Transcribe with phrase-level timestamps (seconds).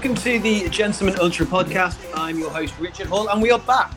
[0.00, 1.98] Welcome to the Gentleman Ultra podcast.
[2.14, 3.92] I'm your host, Richard Hall, and we are back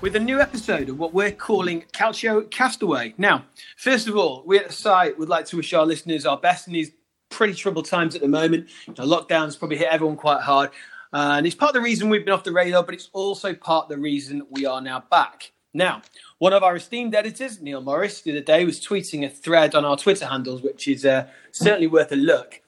[0.00, 3.14] with a new episode of what we're calling Calcio Castaway.
[3.18, 3.44] Now,
[3.76, 6.66] first of all, we at the site would like to wish our listeners our best
[6.66, 6.90] in these
[7.30, 8.68] pretty troubled times at the moment.
[8.88, 10.70] Know, lockdown's probably hit everyone quite hard,
[11.12, 13.54] uh, and it's part of the reason we've been off the radar, but it's also
[13.54, 15.52] part of the reason we are now back.
[15.72, 16.02] Now,
[16.38, 19.84] one of our esteemed editors, Neil Morris, the other day was tweeting a thread on
[19.84, 22.60] our Twitter handles, which is uh, certainly worth a look.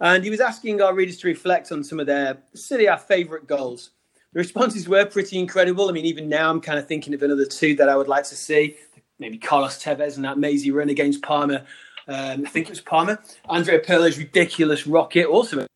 [0.00, 3.46] And he was asking our readers to reflect on some of their silly, our favourite
[3.46, 3.90] goals.
[4.32, 5.88] The responses were pretty incredible.
[5.88, 8.24] I mean, even now I'm kind of thinking of another two that I would like
[8.24, 8.76] to see.
[9.18, 11.64] Maybe Carlos Tevez and that mazy run against Parma.
[12.08, 13.18] Um, I think it was Parma.
[13.48, 15.66] Andrea Pirlo's ridiculous rocket, also.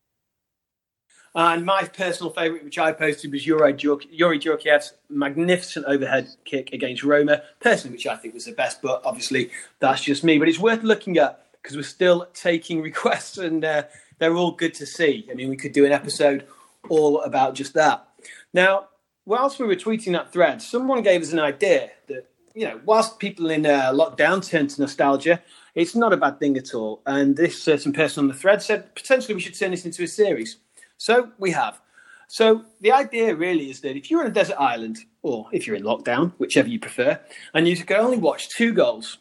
[1.33, 7.03] And my personal favourite, which I posted, was Youri, Youri Djorkaeff's magnificent overhead kick against
[7.03, 7.41] Roma.
[7.61, 10.37] Personally, which I think was the best, but obviously that's just me.
[10.37, 13.83] But it's worth looking at because we're still taking requests and uh,
[14.21, 15.27] they're all good to see.
[15.31, 16.45] I mean, we could do an episode
[16.89, 18.07] all about just that.
[18.53, 18.89] Now,
[19.25, 23.17] whilst we were tweeting that thread, someone gave us an idea that, you know, whilst
[23.17, 25.41] people in uh, lockdown turn to nostalgia,
[25.73, 27.01] it's not a bad thing at all.
[27.07, 30.07] And this certain person on the thread said potentially we should turn this into a
[30.07, 30.57] series.
[30.97, 31.81] So we have.
[32.27, 35.75] So the idea really is that if you're on a desert island, or if you're
[35.75, 37.19] in lockdown, whichever you prefer,
[37.55, 39.17] and you could only watch two goals,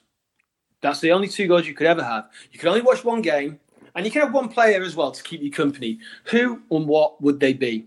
[0.83, 2.29] that's the only two goals you could ever have.
[2.53, 3.61] You could only watch one game,
[3.95, 5.99] and you can have one player as well to keep you company.
[6.25, 7.87] Who and what would they be?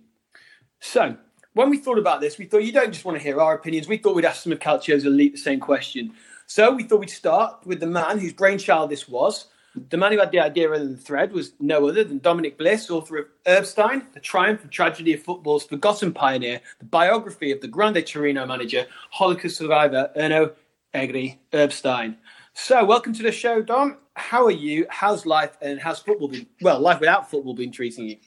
[0.79, 1.17] So,
[1.53, 3.87] when we thought about this, we thought you don't just want to hear our opinions.
[3.87, 6.13] We thought we'd ask some of Calcio's elite the same question.
[6.47, 9.47] So, we thought we'd start with the man whose brainchild this was.
[9.89, 12.91] The man who had the idea of the thread was no other than Dominic Bliss,
[12.91, 17.67] author of Erbstein, The Triumph and Tragedy of Football's Forgotten Pioneer, the biography of the
[17.67, 20.51] Grande Torino manager, Holocaust survivor Erno
[20.93, 22.17] Egri Erbstein.
[22.53, 23.97] So, welcome to the show, Dom.
[24.15, 24.85] How are you?
[24.89, 26.47] How's life and how's football been?
[26.61, 28.17] Well, life without football been treating you?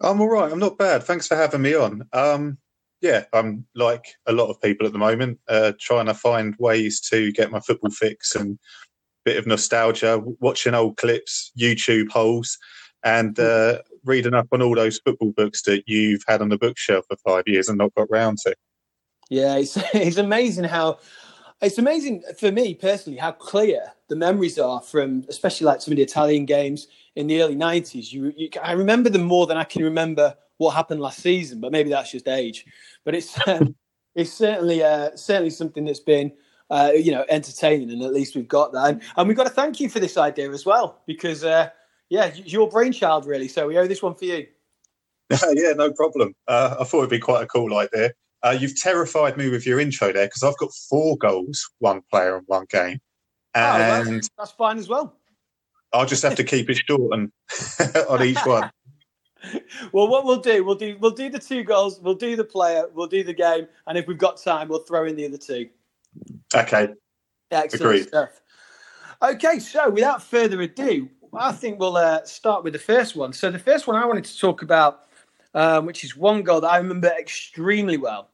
[0.00, 0.50] I'm all right.
[0.50, 1.02] I'm not bad.
[1.02, 2.06] Thanks for having me on.
[2.12, 2.58] Um,
[3.00, 7.00] yeah, I'm like a lot of people at the moment, uh, trying to find ways
[7.10, 8.58] to get my football fix and
[9.24, 12.58] bit of nostalgia, watching old clips, YouTube holes,
[13.04, 17.04] and uh, reading up on all those football books that you've had on the bookshelf
[17.08, 18.54] for five years and not got round to.
[19.30, 20.98] Yeah, it's, it's amazing how
[21.60, 25.96] it's amazing for me personally how clear the memories are from, especially like some of
[25.96, 28.12] the Italian games in the early '90s.
[28.12, 31.72] You, you I remember them more than I can remember what happened last season, but
[31.72, 32.66] maybe that's just age.
[33.04, 33.74] But it's um,
[34.14, 36.32] it's certainly uh, certainly something that's been
[36.70, 39.50] uh, you know entertaining, and at least we've got that, and, and we've got to
[39.50, 41.70] thank you for this idea as well because uh,
[42.08, 43.48] yeah, your brainchild really.
[43.48, 44.46] So we owe this one for you.
[45.30, 46.34] yeah, no problem.
[46.46, 48.12] Uh, I thought it'd be quite a cool idea.
[48.42, 52.36] Uh, you've terrified me with your intro there because I've got four goals, one player
[52.36, 53.00] and one game,
[53.54, 55.14] and oh, that's, that's fine as well.
[55.92, 57.32] I'll just have to keep it short and
[58.08, 58.70] on each one.
[59.92, 62.84] well, what we'll do, we'll do, we'll do the two goals, we'll do the player,
[62.92, 65.68] we'll do the game, and if we've got time, we'll throw in the other two.
[66.54, 66.88] Okay.
[67.50, 68.08] Excellent Agreed.
[68.08, 68.40] stuff.
[69.22, 73.32] Okay, so without further ado, I think we'll uh, start with the first one.
[73.32, 75.08] So the first one I wanted to talk about
[75.54, 78.30] um, which is one goal that I remember extremely well,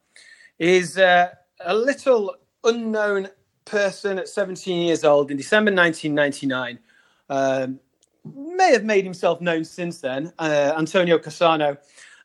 [0.58, 1.30] is uh,
[1.60, 3.28] a little unknown
[3.64, 6.78] person at 17 years old in December 1999.
[7.28, 7.80] Um,
[8.56, 11.78] may have made himself known since then, uh, Antonio Cassano.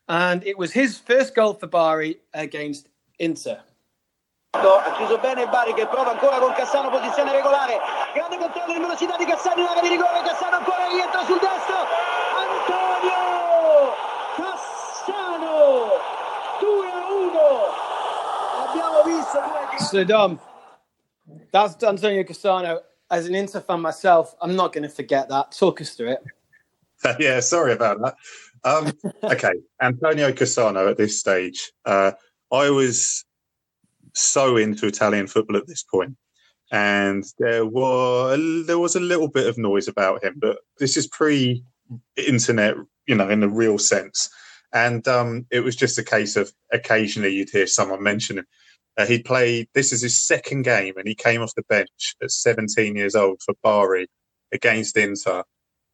[0.07, 2.89] And it was his first goal for Bari against
[3.19, 3.61] Inter.
[4.53, 7.77] Ha chiuso bene Bari che prova ancora con Cassano, posizione regolare.
[8.15, 10.21] Grande controllo in velocità di Cassano in area di rigore.
[10.25, 11.77] Cassano ancora rientra sul destro.
[12.35, 13.93] Antonio
[14.35, 14.79] Cassano.
[15.09, 15.91] Cassano
[16.59, 17.87] 2 a 1
[18.69, 19.39] abbiamo visto
[19.77, 20.39] so Dom
[21.51, 22.79] that's Antonio Cassano
[23.11, 25.51] as an Inter fan myself I'm not going to forget that.
[25.51, 26.23] Talk us through it.
[27.17, 28.15] Yeah sorry about that.
[28.63, 28.91] Um,
[29.23, 31.71] okay Antonio Cassano at this stage.
[31.85, 32.11] Uh,
[32.51, 33.23] I was
[34.13, 36.17] so into Italian football at this point
[36.71, 41.07] and there was there was a little bit of noise about him but this is
[41.07, 41.63] pre
[42.17, 42.75] internet
[43.07, 44.29] you know in the real sense.
[44.71, 48.45] And um, it was just a case of occasionally you'd hear someone mention
[48.99, 52.29] Uh, he played, this is his second game, and he came off the bench at
[52.29, 54.07] 17 years old for Bari
[54.51, 55.43] against Inter.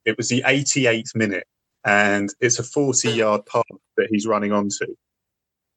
[0.06, 1.46] It was the 88th minute,
[1.84, 3.62] and it's a 40 yard pass
[3.98, 4.88] that he's running onto.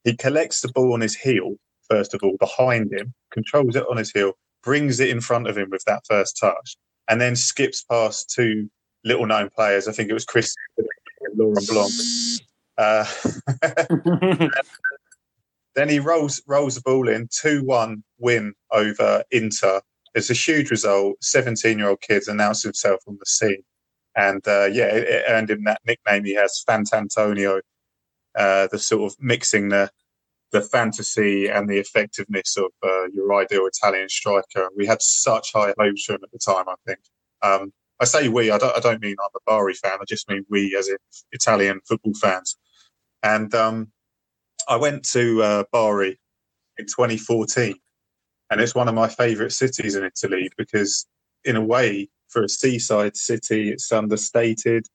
[0.04, 1.56] He collects the ball on his heel,
[1.90, 4.32] first of all, behind him, controls it on his heel,
[4.62, 6.78] brings it in front of him with that first touch,
[7.10, 8.70] and then skips past two
[9.04, 9.86] little known players.
[9.86, 10.88] I think it was Chris and
[11.36, 11.92] Laurent Blanc
[12.78, 13.04] uh,
[15.78, 19.80] then he rolls rolls the ball in, two one win over Inter.
[20.14, 21.22] It's a huge result.
[21.22, 23.62] Seventeen year old kid announced himself on the scene,
[24.16, 27.60] and uh, yeah, it, it, earned him that nickname he has, Fantantonio,
[28.36, 29.88] uh, the sort of mixing the
[30.50, 34.69] the fantasy and the effectiveness of uh, your ideal Italian striker.
[34.76, 36.69] We had such high hopes for him at the time.
[36.69, 37.00] I think.
[37.42, 38.50] Um, I say we.
[38.50, 38.76] I don't.
[38.76, 39.98] I don't mean I'm a Bari fan.
[40.00, 40.96] I just mean we as in
[41.30, 42.56] Italian football fans.
[43.22, 43.92] And um,
[44.66, 46.19] I went to uh, Bari
[46.78, 47.75] in 2014,
[48.50, 51.06] and it's one of my favourite cities in Italy because,
[51.44, 54.87] in a way, for a seaside city, it's understated.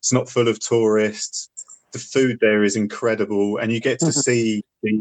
[0.00, 1.48] It's not full of tourists.
[1.92, 4.20] The food there is incredible, and you get to mm-hmm.
[4.20, 5.00] see the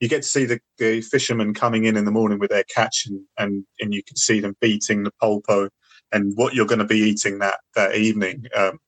[0.00, 3.06] you get to see the, the, fishermen coming in in the morning with their catch,
[3.06, 5.68] and, and, and you can see them beating the polpo
[6.10, 8.46] and what you're going to be eating that that evening.
[8.56, 8.78] Um,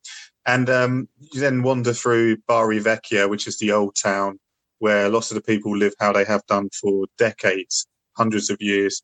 [0.45, 4.41] and um, you then wander through Bari Vecchia, which is the old town
[4.79, 7.87] where lots of the people live how they have done for decades,
[8.17, 9.03] hundreds of years.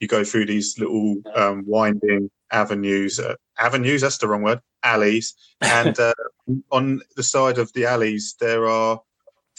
[0.00, 5.34] You go through these little um, winding avenues, uh, avenues, that's the wrong word, alleys.
[5.60, 6.14] And uh,
[6.70, 9.00] on the side of the alleys, there are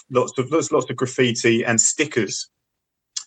[0.09, 2.49] lots of lots, lots of graffiti and stickers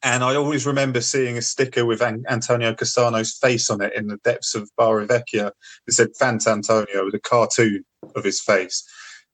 [0.02, 4.08] and I always remember seeing a sticker with An- Antonio Cassano's face on it in
[4.08, 5.52] the depths of Bari Vecchia
[5.86, 7.84] that said Fantantonio with a cartoon
[8.16, 8.82] of his face.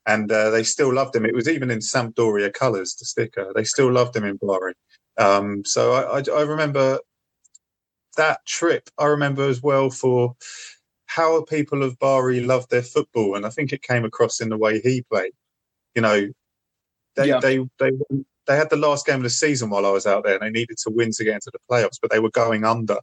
[0.08, 1.26] And uh, they still loved him.
[1.26, 3.52] It was even in Sampdoria colours, the sticker.
[3.54, 4.72] They still loved him in Bari.
[5.18, 6.98] Um, so I, I, I remember
[8.16, 8.88] that trip.
[8.98, 10.34] I remember as well for
[11.06, 13.36] how people of Bari loved their football.
[13.36, 15.32] And I think it came across in the way he played.
[15.94, 16.28] You know,
[17.16, 17.40] they, yeah.
[17.40, 17.90] they, they,
[18.46, 20.58] they had the last game of the season while I was out there, and they
[20.58, 22.96] needed to win to get into the playoffs, but they were going under.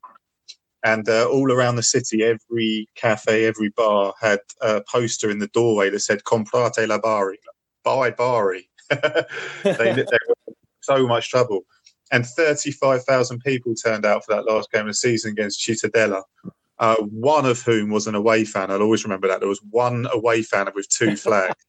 [0.86, 5.48] And uh, all around the city, every cafe, every bar had a poster in the
[5.48, 7.40] doorway that said "Comprate la Bari,"
[7.84, 8.70] buy Bari.
[8.90, 9.26] they,
[9.64, 11.66] they were so much trouble,
[12.12, 16.22] and thirty-five thousand people turned out for that last game of the season against Cittadella.
[16.78, 18.70] Uh, one of whom was an away fan.
[18.70, 19.40] I'll always remember that.
[19.40, 21.66] There was one away fan with two flags.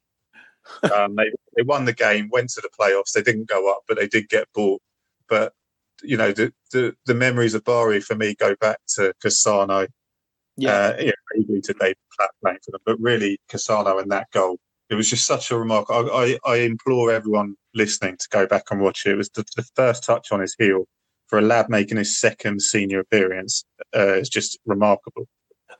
[0.95, 3.13] Um, they they won the game, went to the playoffs.
[3.13, 4.83] They didn't go up, but they did get bought.
[5.27, 5.55] But
[6.03, 9.89] you know, the the, the memories of Bari for me go back to Cassano.
[10.57, 14.31] Yeah, uh, yeah, maybe to David Platt playing for them, but really Cassano and that
[14.33, 14.59] goal.
[14.89, 16.11] It was just such a remarkable.
[16.13, 19.11] I, I, I implore everyone listening to go back and watch it.
[19.11, 20.87] It was the, the first touch on his heel
[21.27, 23.65] for a lad making his second senior appearance.
[23.95, 25.27] Uh, it's just remarkable.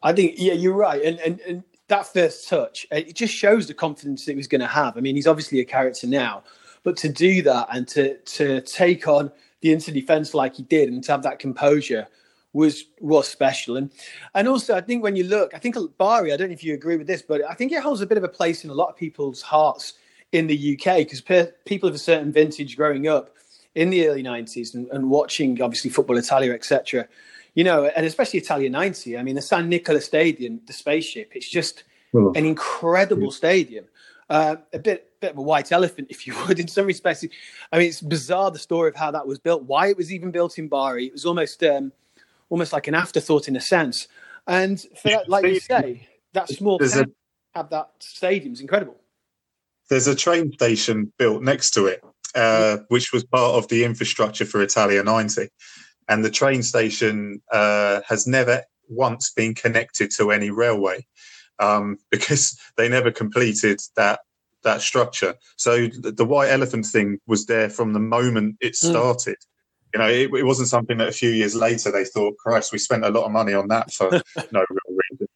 [0.03, 1.01] I think, yeah, you're right.
[1.03, 4.61] And, and, and that first touch, it just shows the confidence that he was going
[4.61, 4.97] to have.
[4.97, 6.43] I mean, he's obviously a character now,
[6.83, 9.31] but to do that and to to take on
[9.61, 12.07] the inter defense like he did and to have that composure
[12.53, 13.77] was was special.
[13.77, 13.91] And
[14.35, 16.75] and also, I think when you look, I think Bari, I don't know if you
[16.75, 18.75] agree with this, but I think it holds a bit of a place in a
[18.75, 19.95] lot of people's hearts
[20.33, 21.23] in the UK because
[21.65, 23.31] people of a certain vintage growing up
[23.75, 27.07] in the early 90s and, and watching obviously football Italia, etc
[27.57, 29.19] you know, and especially Italia 90.
[29.19, 33.87] I mean, the San Nicola Stadium, the spaceship, it's just an incredible stadium.
[34.29, 37.25] Uh, a bit, bit of a white elephant, if you would, in some respects.
[37.73, 40.31] I mean, it's bizarre the story of how that was built, why it was even
[40.31, 41.07] built in Bari.
[41.07, 41.93] It was almost, um,
[42.51, 44.09] almost like an afterthought in a sense.
[44.47, 47.15] And for that, like you say, that small town
[47.55, 48.97] a, have that stadium is incredible.
[49.89, 52.03] There's a train station built next to it,
[52.35, 55.49] uh, which was part of the infrastructure for Italia 90
[56.09, 61.05] and the train station uh, has never once been connected to any railway
[61.59, 64.21] um, because they never completed that
[64.67, 65.35] that structure.
[65.57, 68.89] So the, white elephant thing was there from the moment it hmm.
[68.89, 69.37] started.
[69.37, 69.47] Mm.
[69.95, 72.79] You know, it, it, wasn't something that a few years later they thought, "Christ, we
[72.79, 74.11] spent a lot of money on that for
[74.53, 75.29] no real reason."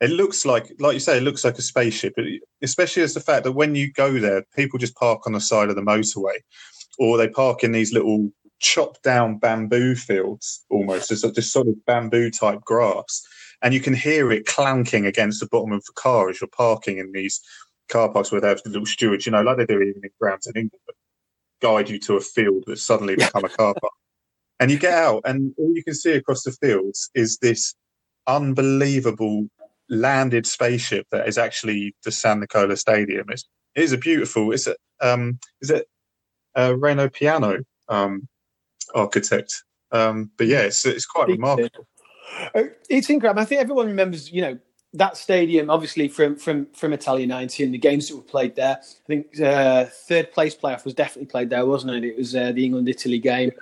[0.00, 2.14] It looks like, like you say, it looks like a spaceship,
[2.62, 5.70] especially as the fact that when you go there, people just park on the side
[5.70, 6.36] of the motorway,
[6.98, 8.30] or they park in these little
[8.60, 11.12] chopped down bamboo fields almost.
[11.12, 13.22] It's just sort of bamboo type grass.
[13.62, 16.98] And you can hear it clanking against the bottom of the car as you're parking
[16.98, 17.40] in these
[17.88, 20.10] car parks where they have the little stewards, you know, like they do even in
[20.20, 20.94] grounds in England, but
[21.60, 23.92] guide you to a field that's suddenly become a car park.
[24.60, 27.74] And you get out, and all you can see across the fields is this
[28.26, 29.48] unbelievable
[29.88, 33.26] landed spaceship that is actually the San Nicola Stadium.
[33.30, 34.52] It's, it is a beautiful.
[34.52, 35.86] It's a um, is it
[36.54, 38.28] a Renzo Piano um,
[38.94, 39.62] architect.
[39.92, 41.86] Um, but yeah, it's, it's quite remarkable.
[42.90, 43.40] It's incredible.
[43.40, 44.58] I think everyone remembers, you know,
[44.94, 48.78] that stadium, obviously from from from Italia 90 and the games that were played there.
[48.80, 52.04] I think uh, third place playoff was definitely played there, wasn't it?
[52.04, 53.52] It was uh, the England Italy game.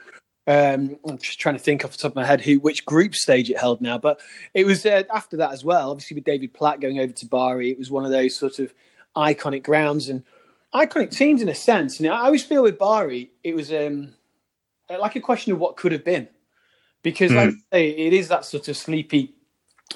[0.49, 3.17] Um, I'm just trying to think off the top of my head who which group
[3.17, 4.21] stage it held now, but
[4.55, 5.91] it was uh, after that as well.
[5.91, 8.73] Obviously, with David Platt going over to Bari, it was one of those sort of
[9.17, 10.23] iconic grounds and
[10.73, 11.99] iconic teams in a sense.
[11.99, 14.13] And I always feel with Bari, it was um,
[14.89, 16.29] like a question of what could have been,
[17.03, 17.37] because mm.
[17.37, 19.35] like I say, it is that sort of sleepy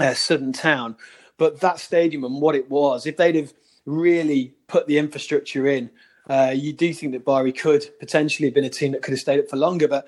[0.00, 0.96] uh, southern town.
[1.40, 3.54] But that stadium and what it was, if they'd have
[3.86, 5.88] really put the infrastructure in,
[6.28, 9.20] uh, you do think that Bari could potentially have been a team that could have
[9.20, 9.88] stayed up for longer.
[9.88, 10.06] But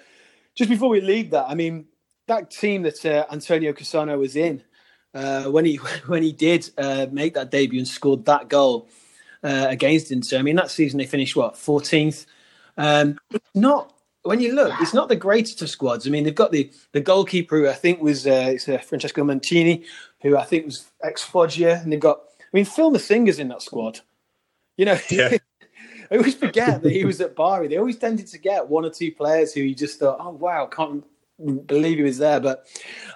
[0.55, 1.87] just before we leave that, I mean,
[2.29, 4.63] that team that uh, Antonio Cassano was in
[5.15, 8.91] uh, when he when he did uh, make that debut and scored that goal
[9.43, 10.37] uh, against Inter.
[10.37, 12.27] I mean, that season they finished what 14th.
[12.77, 13.19] Um,
[13.55, 16.07] not when you look, it's not the greatest of squads.
[16.07, 19.25] I mean, they've got the the goalkeeper who I think was uh, it's, uh, Francesco
[19.25, 19.85] Mancini,
[20.23, 22.21] who I think was ex Foggia, and they've got.
[22.41, 24.01] I mean, Phil Masinga's in that squad.
[24.77, 25.37] You know, yeah.
[26.11, 27.69] I always forget that he was at Bari.
[27.69, 30.67] They always tended to get one or two players who you just thought, oh wow,
[30.67, 31.05] can't
[31.67, 32.39] believe he was there.
[32.39, 32.67] But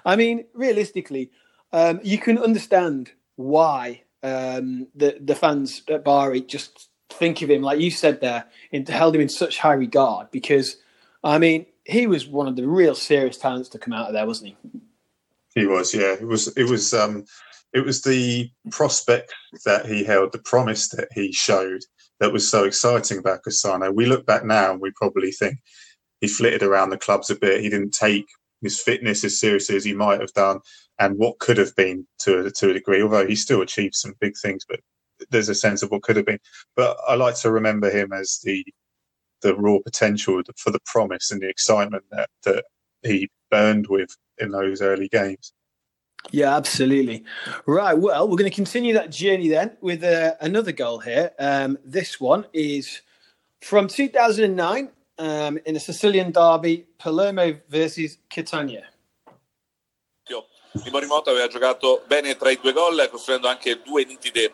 [0.03, 1.29] I mean, realistically,
[1.71, 7.61] um, you can understand why um, the the fans at Bari just think of him
[7.61, 10.77] like you said there, and held him in such high regard because
[11.23, 14.25] I mean he was one of the real serious talents to come out of there,
[14.25, 14.79] wasn't he?
[15.57, 16.13] He was, yeah.
[16.13, 17.25] It was it was um,
[17.73, 19.33] it was the prospect
[19.65, 21.81] that he held, the promise that he showed
[22.21, 23.93] that was so exciting about Cassano.
[23.93, 25.57] We look back now and we probably think
[26.21, 27.61] he flitted around the clubs a bit.
[27.61, 28.27] He didn't take
[28.61, 30.59] his fitness as seriously as he might have done,
[30.99, 33.01] and what could have been to to a degree.
[33.03, 34.81] Although he still achieved some big things, but
[35.31, 36.39] there's a sense of what could have been.
[36.75, 38.63] But I like to remember him as the
[39.41, 42.65] the raw potential for the promise and the excitement that that
[43.03, 45.53] he burned with in those early games.
[46.31, 47.23] Yeah, absolutely.
[47.65, 47.97] Right.
[47.97, 51.31] Well, we're going to continue that journey then with uh, another goal here.
[51.39, 53.01] Um, this one is
[53.61, 54.89] from 2009
[55.19, 58.83] um, in a Sicilian derby, Palermo versus Catania.
[60.83, 64.53] Di Morimoto aveva giocato bene tra i due gol, costruendo anche due nitide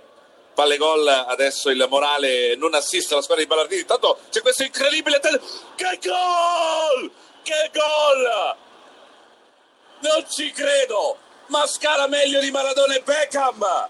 [0.54, 1.08] palle gol.
[1.08, 3.82] Adesso il morale non assiste alla squadra di Ballardini.
[3.82, 5.20] Intanto c'è questo incredibile.
[5.20, 7.12] Che gol!
[7.44, 8.56] Che gol!
[10.02, 11.18] Non ci credo!
[11.48, 13.90] Mascara meglio di Maradona e Beckham!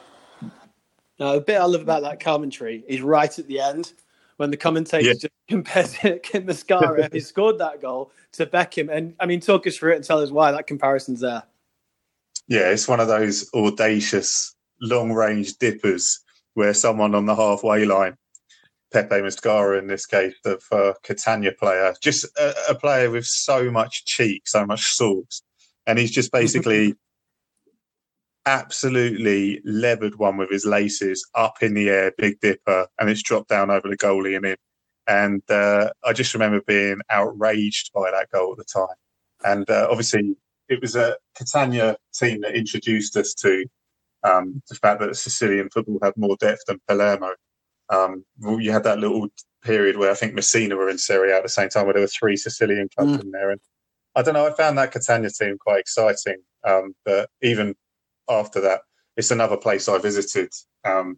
[1.20, 3.94] Now, the bit I love about that commentary is right at the end
[4.38, 5.14] when the commentator yeah.
[5.14, 8.90] just compares Kim Mascara, who scored that goal, to Beckham.
[8.92, 11.44] And I mean, talk us through it and tell us why that comparison's there.
[12.48, 16.20] Yeah, it's one of those audacious long range dippers
[16.56, 18.16] where someone on the halfway line,
[18.94, 23.72] Peppe Mascara in this case, the uh, Catania player, just a, a, player with so
[23.72, 25.42] much cheek, so much sauce.
[25.88, 26.94] And he's just basically
[28.46, 33.50] absolutely levered one with his laces up in the air, Big Dipper, and it's dropped
[33.50, 34.58] down over the goalie and in.
[35.08, 38.96] And uh, I just remember being outraged by that goal at the time.
[39.44, 40.36] And uh, obviously,
[40.70, 43.66] it was a Catania team that introduced us to
[44.24, 47.32] um, the fact that Sicilian football had more depth than Palermo.
[47.94, 48.26] Um,
[48.60, 49.30] you had that little
[49.64, 52.02] period where I think Messina were in Serie A at the same time, where there
[52.02, 53.22] were three Sicilian clubs mm.
[53.22, 53.52] in there.
[53.52, 53.62] And
[54.16, 56.42] I don't know, I found that Catania team quite exciting.
[56.66, 57.76] Um, but even
[58.30, 58.82] after that,
[59.18, 60.50] it's another place I visited,
[60.86, 61.18] um,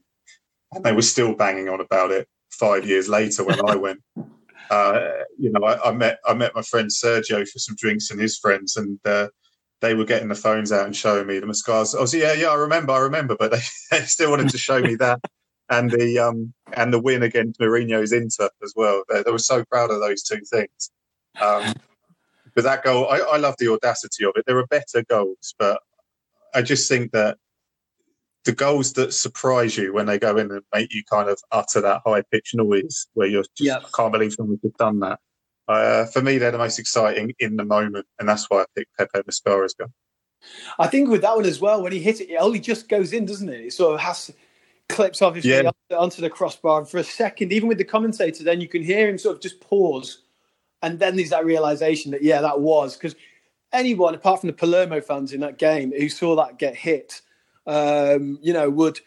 [0.73, 4.01] and they were still banging on about it five years later when I went.
[4.71, 8.19] Uh, you know, I, I, met I met my friend Sergio for some drinks and
[8.19, 9.27] his friends, and uh,
[9.81, 11.95] they were getting the phones out and showing me the Mascars.
[11.95, 13.59] I was yeah, yeah, I remember, I remember, but they,
[13.91, 15.19] they still wanted to show me that
[15.69, 19.03] and the um and the win against Mourinho's Inter as well.
[19.09, 20.91] They, they were so proud of those two things.
[21.41, 21.73] Um,
[22.53, 24.45] but that goal, I, I love the audacity of it.
[24.45, 25.81] There are better goals, but
[26.53, 27.37] I just think that
[28.45, 31.81] the goals that surprise you when they go in and make you kind of utter
[31.81, 33.83] that high pitched noise where you're just, yep.
[33.85, 35.19] I can't believe someone could have done that.
[35.67, 38.95] Uh, for me, they're the most exciting in the moment, and that's why I picked
[38.97, 39.89] Peppe Mascara's goal.
[40.77, 43.13] I think with that one as well, when he hits it, it only just goes
[43.13, 43.61] in, doesn't it?
[43.61, 44.31] It sort of has
[44.89, 45.69] clips off his yeah.
[45.91, 49.07] onto the crossbar, and for a second, even with the commentator, then you can hear
[49.07, 50.23] him sort of just pause,
[50.81, 53.15] and then there's that realization that yeah, that was because
[53.73, 57.21] anyone apart from the Palermo fans in that game who saw that get hit,
[57.67, 58.99] um, you know, would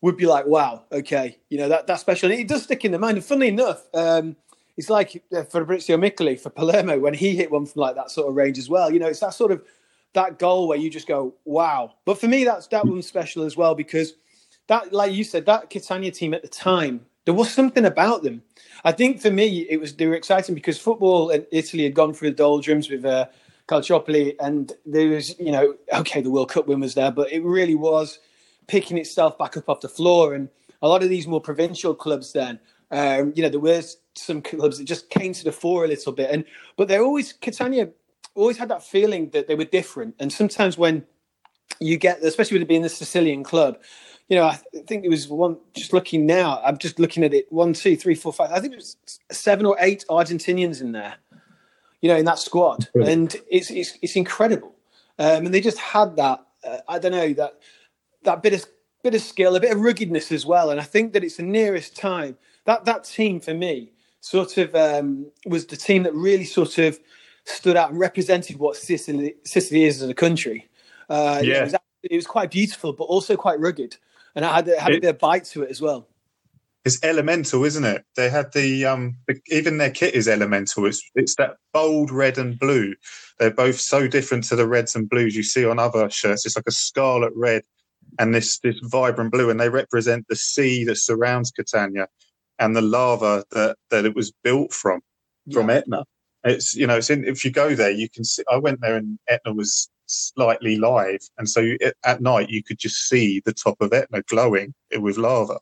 [0.00, 2.30] would be like, wow, okay, you know that that's special.
[2.30, 3.16] And it does stick in the mind.
[3.16, 4.36] And funnily enough, um,
[4.76, 8.28] it's like uh, Fabrizio Miccoli for Palermo when he hit one from like that sort
[8.28, 8.92] of range as well.
[8.92, 9.62] You know, it's that sort of
[10.14, 11.94] that goal where you just go, wow.
[12.04, 14.14] But for me, that's that one's special as well because
[14.68, 18.42] that, like you said, that Catania team at the time, there was something about them.
[18.84, 22.14] I think for me, it was they were exciting because football in Italy had gone
[22.14, 23.26] through the doldrums with uh,
[23.68, 27.42] Calciopoli, and there was, you know, okay, the World Cup win was there, but it
[27.42, 28.20] really was
[28.66, 30.34] picking itself back up off the floor.
[30.34, 30.48] And
[30.82, 33.82] a lot of these more provincial clubs, then, um, you know, there were
[34.14, 36.44] some clubs that just came to the fore a little bit, and
[36.76, 37.90] but they're always Catania
[38.36, 40.14] always had that feeling that they were different.
[40.20, 41.04] And sometimes when
[41.80, 43.78] you get, especially with it being the Sicilian club,
[44.28, 45.58] you know, I think it was one.
[45.74, 47.50] Just looking now, I'm just looking at it.
[47.52, 48.50] One, two, three, four, five.
[48.50, 48.96] I think it was
[49.30, 51.16] seven or eight Argentinians in there
[52.00, 54.74] you know, in that squad, and it's it's, it's incredible.
[55.18, 56.44] Um, and they just had that.
[56.64, 57.58] Uh, I don't know that
[58.22, 58.64] that bit of
[59.02, 60.70] bit of skill, a bit of ruggedness as well.
[60.70, 64.74] And I think that it's the nearest time that that team for me sort of
[64.74, 66.98] um, was the team that really sort of
[67.44, 70.68] stood out and represented what Sicily, Sicily is as a country.
[71.08, 71.58] Uh, Yeah.
[71.58, 73.96] it, was, it was quite beautiful, but also quite rugged,
[74.36, 76.06] and it had, it had a bit of bite to it as well.
[76.84, 78.04] It's elemental, isn't it?
[78.14, 80.86] They had the um, the, even their kit is elemental.
[80.86, 82.94] It's it's that bold red and blue.
[83.40, 86.46] They're both so different to the reds and blues you see on other shirts.
[86.46, 87.62] It's like a scarlet red
[88.20, 92.06] and this this vibrant blue, and they represent the sea that surrounds Catania
[92.60, 95.00] and the lava that that it was built from
[95.52, 96.04] from Etna.
[96.44, 98.44] It's you know, it's in, if you go there, you can see.
[98.48, 102.78] I went there and Etna was slightly live, and so you, at night you could
[102.78, 105.58] just see the top of Etna glowing with lava,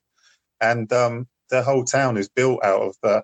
[0.60, 3.22] and um, the whole town is built out of the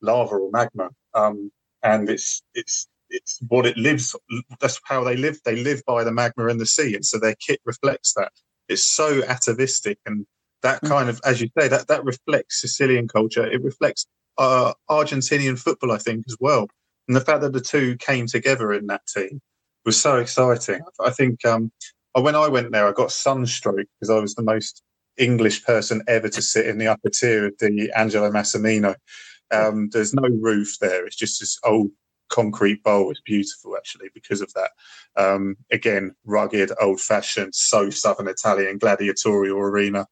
[0.00, 1.50] lava or magma, um,
[1.82, 4.16] and it's it's it's what it lives.
[4.60, 5.38] That's how they live.
[5.44, 8.32] They live by the magma and the sea, and so their kit reflects that.
[8.68, 10.26] It's so atavistic, and
[10.62, 10.88] that Mm.
[10.88, 13.46] kind of, as you say, that that reflects Sicilian culture.
[13.46, 14.06] It reflects
[14.38, 16.68] uh, Argentinian football, I think, as well.
[17.08, 19.40] And the fact that the two came together in that team
[19.84, 20.80] was so exciting.
[21.04, 21.72] I think um,
[22.14, 24.82] when I went there, I got sunstroke because I was the most
[25.16, 28.94] English person ever to sit in the upper tier of the Angelo Massimino.
[29.50, 31.90] Um, there's no roof there; it's just this old
[32.30, 33.10] concrete bowl.
[33.10, 34.70] It's beautiful, actually, because of that.
[35.16, 40.06] Um, again, rugged, old-fashioned, so Southern Italian gladiatorial arena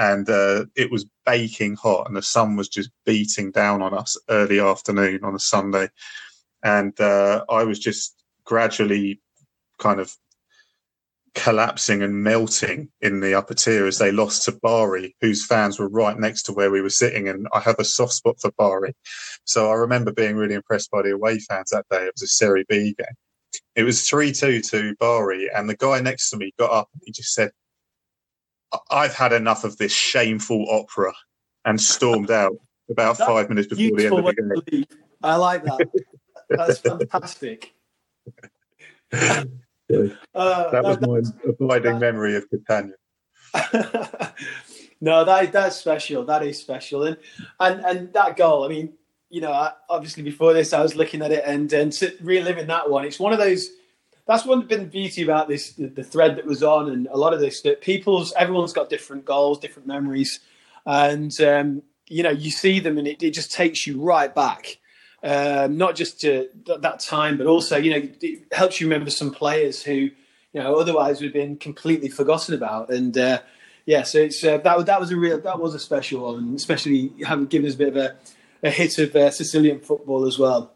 [0.00, 4.16] and uh, it was baking hot and the sun was just beating down on us
[4.30, 5.88] early afternoon on a sunday
[6.62, 8.19] and uh, i was just
[8.50, 9.20] gradually
[9.78, 10.12] kind of
[11.36, 15.88] collapsing and melting in the upper tier as they lost to bari whose fans were
[15.88, 18.92] right next to where we were sitting and i have a soft spot for bari
[19.44, 22.26] so i remember being really impressed by the away fans that day it was a
[22.26, 23.16] serie b game
[23.76, 27.12] it was 3-2 to bari and the guy next to me got up and he
[27.12, 27.52] just said
[28.90, 31.12] I've had enough of this shameful opera
[31.64, 32.56] and stormed out
[32.90, 34.84] about That's five minutes before the end of the game.
[35.22, 35.88] I like that.
[36.48, 37.74] That's fantastic.
[40.34, 42.94] Uh, That was that- my abiding memory of Catania.
[45.00, 46.24] no, that that's special.
[46.24, 47.16] That is special, and
[47.58, 48.64] and and that goal.
[48.64, 48.92] I mean,
[49.28, 52.68] you know, I, obviously before this, I was looking at it and and to reliving
[52.68, 53.04] that one.
[53.04, 53.70] It's one of those.
[54.26, 57.16] That's one been the beauty about this the, the thread that was on, and a
[57.16, 60.38] lot of this that people's everyone's got different goals, different memories,
[60.86, 64.78] and um, you know you see them, and it, it just takes you right back.
[65.22, 69.10] Um, not just to th- that time, but also you know it helps you remember
[69.10, 70.10] some players who you
[70.54, 72.88] know otherwise would have been completely forgotten about.
[72.88, 73.40] And uh,
[73.84, 76.38] yeah, so it's uh, that was that was a real that was a special one,
[76.38, 78.16] and especially having given us a bit of a,
[78.62, 80.72] a hit of uh, Sicilian football as well.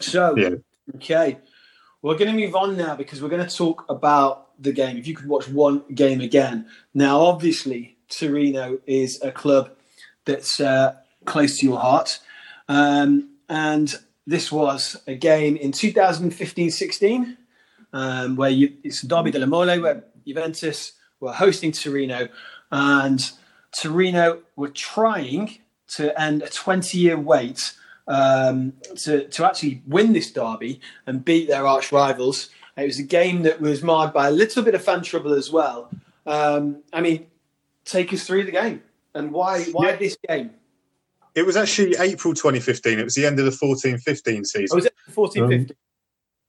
[0.00, 0.50] So Yeah.
[0.96, 1.38] okay,
[2.02, 4.96] we're going to move on now because we're going to talk about the game.
[4.96, 9.70] If you could watch one game again, now obviously Torino is a club
[10.24, 12.20] that's uh, close to your heart.
[12.68, 13.94] Um, and
[14.26, 17.36] this was a game in 2015-16
[17.92, 22.28] um, where you, it's Derby della Mole where Juventus were hosting Torino
[22.70, 23.30] and
[23.72, 25.58] Torino were trying
[25.88, 27.72] to end a 20-year wait
[28.06, 32.50] um, to, to actually win this derby and beat their arch rivals.
[32.76, 35.50] It was a game that was marred by a little bit of fan trouble as
[35.50, 35.90] well.
[36.26, 37.26] Um, I mean,
[37.84, 38.82] take us through the game
[39.14, 39.96] and why why Yeah.
[39.96, 40.50] this game?
[41.38, 42.98] It was actually April 2015.
[42.98, 44.66] It was the end of the 14-15 season.
[44.72, 45.76] Oh, was it 14 Um, 15?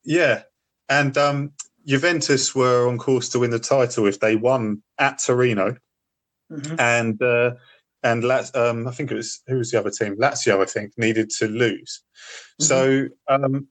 [0.03, 0.41] Yeah,
[0.89, 1.51] and um,
[1.85, 5.77] Juventus were on course to win the title if they won at Torino,
[6.51, 6.79] Mhm.
[6.79, 7.51] and uh,
[8.01, 10.15] and Laz- um, I think it was who was the other team?
[10.17, 12.01] Lazio, I think, needed to lose.
[12.59, 13.67] So um,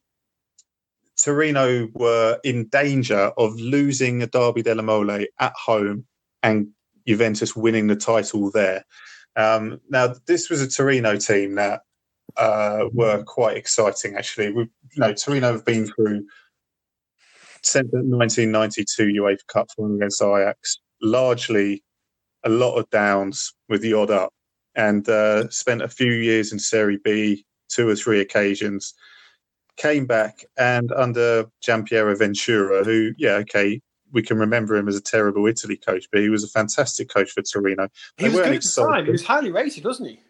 [1.21, 6.07] Torino were in danger of losing a Derby della Mole at home
[6.45, 6.69] and
[7.09, 8.85] Juventus winning the title there.
[9.39, 11.83] Um, now, this was a Torino team that
[12.37, 14.51] uh, were quite exciting, actually.
[14.51, 16.27] We, you know, Torino have been through
[17.63, 21.85] since 1992 UEFA Cup final against Ajax, largely
[22.45, 24.33] a lot of downs with the odd up,
[24.75, 28.93] and uh, spent a few years in Serie B, two or three occasions.
[29.77, 33.81] Came back and under Giampiero Ventura, who, yeah, okay,
[34.13, 37.31] we can remember him as a terrible Italy coach, but he was a fantastic coach
[37.31, 37.89] for Torino.
[38.17, 39.05] He was good at the time.
[39.05, 40.21] He was highly rated, wasn't he?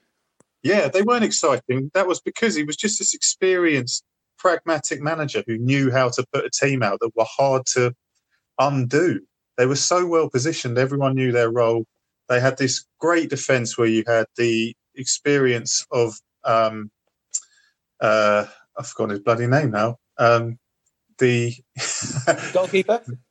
[0.63, 1.91] Yeah, they weren't exciting.
[1.95, 4.05] That was because he was just this experienced,
[4.39, 7.95] pragmatic manager who knew how to put a team out that were hard to
[8.59, 9.21] undo.
[9.57, 10.79] They were so well positioned.
[10.79, 11.85] Everyone knew their role.
[12.29, 16.15] They had this great defense where you had the experience of,
[16.45, 16.91] um,
[18.01, 19.97] uh, I've forgotten his bloody name now.
[20.19, 20.59] Um,
[21.19, 21.55] the
[22.53, 23.03] Goalkeeper.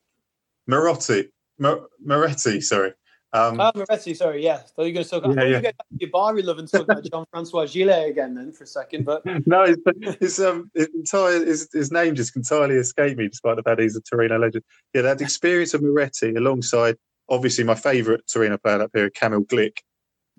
[0.69, 2.93] Marotti, Mar- Moretti, sorry.
[3.33, 4.57] Um, oh, Moretti, sorry, yeah.
[4.57, 5.61] Thought you were going to talk about Yeah, yeah.
[5.61, 9.05] get your Bari love and talk about Jean Francois Gillet again then for a second,
[9.05, 9.77] but no, his,
[10.19, 13.95] his, um, his, entire, his, his name just entirely escaped me, despite the fact he's
[13.95, 14.63] a Torino legend.
[14.93, 16.95] Yeah, that experience of Moretti alongside,
[17.29, 19.79] obviously, my favourite Torino player up here, Kamil Glik,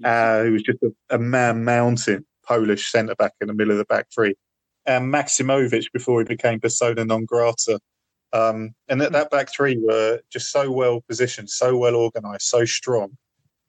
[0.02, 3.78] uh, who was just a, a man mountain Polish centre back in the middle of
[3.78, 4.34] the back three,
[4.86, 7.78] and Maksimovic before he became persona non grata.
[8.32, 12.64] Um, and that, that back three were just so well positioned, so well organised, so
[12.64, 13.16] strong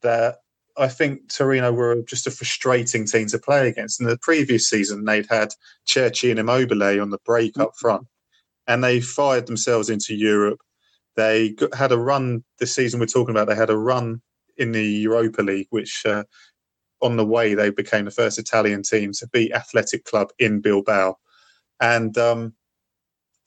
[0.02, 0.38] that
[0.78, 4.00] I think Torino were just a frustrating team to play against.
[4.00, 5.54] In the previous season, they'd had
[5.88, 8.08] Cerci and Immobile on the break up front,
[8.68, 10.60] and they fired themselves into Europe.
[11.16, 13.00] They got, had a run this season.
[13.00, 13.48] We're talking about.
[13.48, 14.22] They had a run
[14.58, 16.24] in the Europa League, which uh,
[17.02, 21.18] on the way they became the first Italian team to beat Athletic Club in Bilbao,
[21.82, 22.54] and um,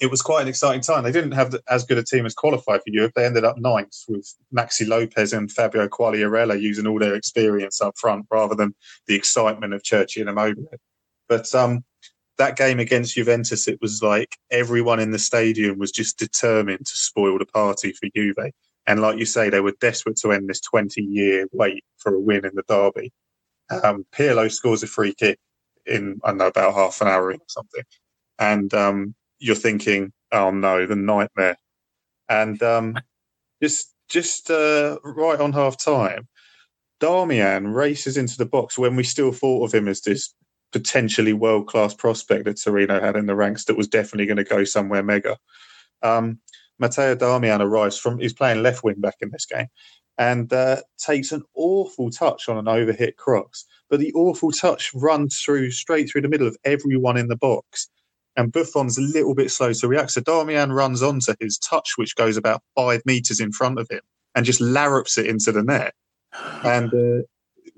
[0.03, 1.05] it was quite an exciting time.
[1.05, 3.13] They didn't have as good a team as qualified for Europe.
[3.15, 7.97] They ended up ninth with Maxi Lopez and Fabio Quagliarella using all their experience up
[7.97, 8.75] front rather than
[9.07, 10.67] the excitement of Cerci and Immobile.
[11.29, 11.85] But um,
[12.37, 16.97] that game against Juventus, it was like everyone in the stadium was just determined to
[16.97, 18.51] spoil the party for Juve.
[18.89, 22.21] And like you say, they were desperate to end this 20 year wait for a
[22.21, 23.13] win in the derby.
[23.71, 25.39] Um, Pirlo scores a free kick
[25.87, 27.85] in, I don't know, about half an hour or something.
[28.41, 31.57] And um, you're thinking, oh no, the nightmare.
[32.29, 32.99] And um,
[33.63, 36.29] just just uh, right on half time,
[37.01, 40.35] Darmian races into the box when we still thought of him as this
[40.73, 44.45] potentially world class prospect that Torino had in the ranks that was definitely going to
[44.45, 45.37] go somewhere mega.
[46.03, 46.39] Um,
[46.79, 49.67] Matteo Darmian arrives from, he's playing left wing back in this game
[50.19, 53.65] and uh, takes an awful touch on an overhit cross.
[53.91, 57.89] But the awful touch runs through straight through the middle of everyone in the box
[58.37, 60.13] and Buffon's a little bit slow to react.
[60.13, 64.01] So Darmian runs onto his touch, which goes about five meters in front of him,
[64.35, 65.95] and just larrups it into the net.
[66.65, 67.23] And uh,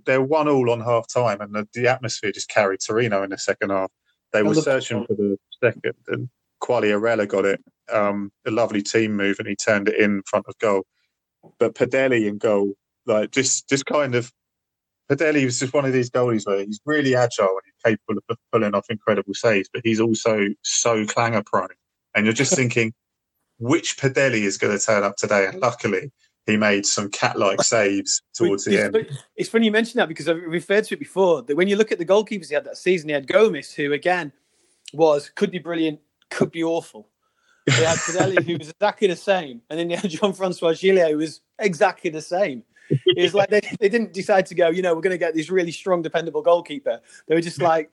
[0.07, 3.38] they're one all on half time, and the, the, atmosphere just carried Torino in the
[3.38, 3.90] second half.
[4.33, 6.29] They were searching for the second, and
[6.62, 7.61] Quagliarella got it.
[7.93, 10.85] Um, a lovely team move, and he turned it in front of goal.
[11.59, 12.75] But Padelli in goal,
[13.07, 14.33] like just just kind of
[15.11, 18.37] Padelli was just one of these goalies where he's really agile and he's capable of
[18.53, 21.69] pulling off incredible saves, but he's also so clanger prone.
[22.14, 22.95] And you're just thinking,
[23.59, 25.47] which Padelli is going to turn up today?
[25.47, 26.11] And luckily,
[26.47, 29.07] he made some cat-like saves towards the end.
[29.37, 31.43] It's funny you mention that because I've referred to it before.
[31.43, 33.93] That when you look at the goalkeepers he had that season, he had Gomis, who
[33.93, 34.33] again
[34.93, 37.09] was could be brilliant, could be awful.
[37.67, 41.11] He had Padelli, who was exactly the same, and then you had Jean Francois Gillet,
[41.11, 42.62] who was exactly the same.
[42.90, 45.35] It was like they, they didn't decide to go, you know, we're going to get
[45.35, 47.01] this really strong, dependable goalkeeper.
[47.27, 47.90] They were just like,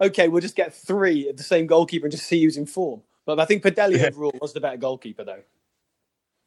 [0.00, 3.02] okay, we'll just get three of the same goalkeeper and just see who's in form.
[3.26, 4.06] But I think Padelli yeah.
[4.06, 5.42] overall was the better goalkeeper, though.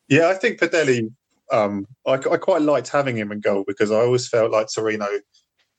[0.07, 1.11] Yeah, I think Padelli,
[1.51, 5.07] um, I, I quite liked having him in goal because I always felt like Torino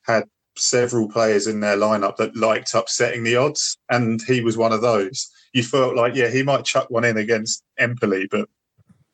[0.03, 0.25] had
[0.57, 4.81] several players in their lineup that liked upsetting the odds, and he was one of
[4.81, 5.31] those.
[5.53, 8.49] You felt like, yeah, he might chuck one in against Empoli, but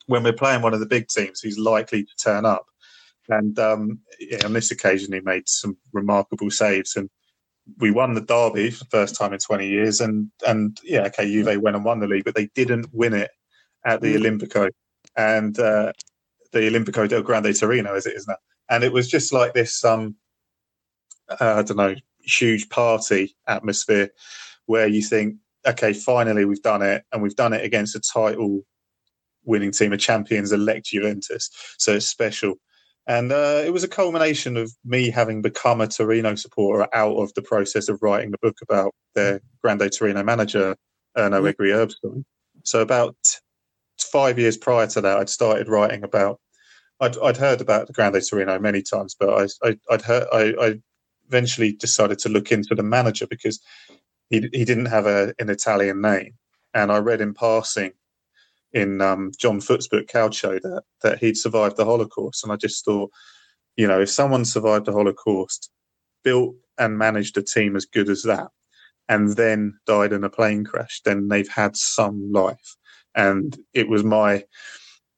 [0.07, 2.67] when we're playing one of the big teams, he's likely to turn up.
[3.29, 7.11] And um, yeah, on this occasion, he made some remarkable saves, and
[7.79, 10.01] we won the derby for the first time in 20 years.
[10.01, 13.31] And and yeah, okay, Juve went and won the league, but they didn't win it
[13.85, 14.71] at the Olimpico,
[15.17, 15.93] and uh,
[16.53, 18.37] the Olimpico del Grande Torino, as it is now.
[18.71, 20.17] And it was just like this, um,
[21.29, 24.11] uh, I don't know, huge party atmosphere
[24.67, 25.37] where you think,
[25.67, 28.65] okay, finally we've done it, and we've done it against a title
[29.45, 31.51] winning team, a champions elect Juventus.
[31.79, 32.55] So it's special.
[33.09, 37.33] And uh, it was a culmination of me having become a Torino supporter out of
[37.33, 40.77] the process of writing the book about their Grande Torino manager,
[41.17, 41.55] Erno mm.
[41.55, 42.27] Egri Erbstein.
[42.65, 43.17] So about
[43.99, 46.39] five years prior to that, I'd started writing about.
[47.01, 50.27] I'd, I'd heard about the Grande Torino many times, but I, I, would heard.
[50.31, 50.75] I, I
[51.29, 53.59] eventually decided to look into the manager because
[54.29, 56.35] he he didn't have a, an Italian name,
[56.75, 57.93] and I read in passing
[58.73, 62.85] in um, John Foot's book Calcio that that he'd survived the Holocaust, and I just
[62.85, 63.11] thought,
[63.77, 65.71] you know, if someone survived the Holocaust,
[66.25, 68.49] built and managed a team as good as that,
[69.09, 72.77] and then died in a plane crash, then they've had some life.
[73.15, 74.45] And it was my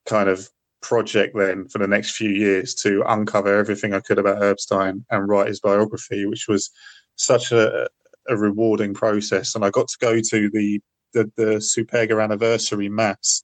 [0.07, 0.49] kind of
[0.81, 5.29] project then for the next few years to uncover everything I could about Erbstein and
[5.29, 6.71] write his biography, which was
[7.17, 7.89] such a,
[8.29, 9.55] a rewarding process.
[9.55, 10.81] And I got to go to the
[11.13, 13.43] the, the Superga anniversary mass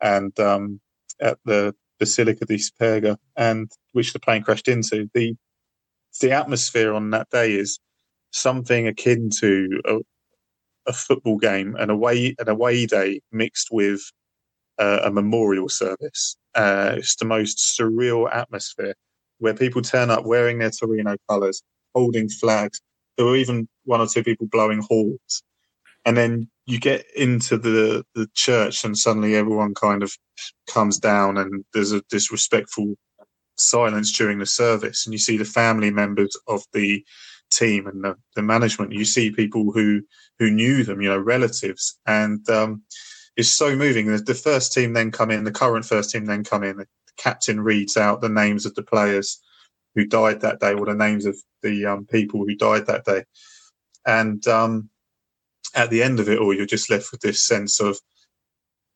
[0.00, 0.80] and um,
[1.20, 5.08] at the Basilica di Superga, and which the plane crashed into.
[5.14, 5.34] The
[6.20, 7.78] the atmosphere on that day is
[8.30, 9.98] something akin to a,
[10.86, 14.00] a football game, an away an away day mixed with
[14.78, 16.36] uh, a memorial service.
[16.54, 18.94] Uh, it's the most surreal atmosphere
[19.38, 21.62] where people turn up wearing their Torino colours,
[21.94, 22.80] holding flags.
[23.16, 25.42] There were even one or two people blowing horns.
[26.04, 30.12] And then you get into the, the church and suddenly everyone kind of
[30.68, 32.96] comes down and there's a disrespectful
[33.56, 35.06] silence during the service.
[35.06, 37.04] And you see the family members of the
[37.52, 38.92] team and the, the management.
[38.92, 40.02] You see people who,
[40.38, 41.98] who knew them, you know, relatives.
[42.06, 42.82] And, um,
[43.36, 44.06] it's so moving.
[44.06, 46.78] The, the first team then come in, the current first team then come in.
[46.78, 49.40] The captain reads out the names of the players
[49.94, 53.24] who died that day, or the names of the um, people who died that day.
[54.06, 54.90] And um,
[55.76, 57.98] at the end of it all, you're just left with this sense of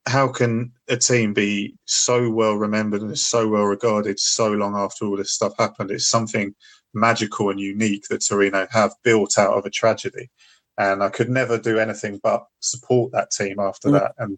[0.07, 5.05] how can a team be so well remembered and so well regarded so long after
[5.05, 5.91] all this stuff happened?
[5.91, 6.55] It's something
[6.93, 10.29] magical and unique that Torino have built out of a tragedy
[10.77, 13.93] and I could never do anything but support that team after mm.
[13.93, 14.13] that.
[14.17, 14.37] And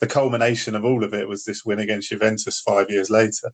[0.00, 3.52] the culmination of all of it was this win against Juventus five years later.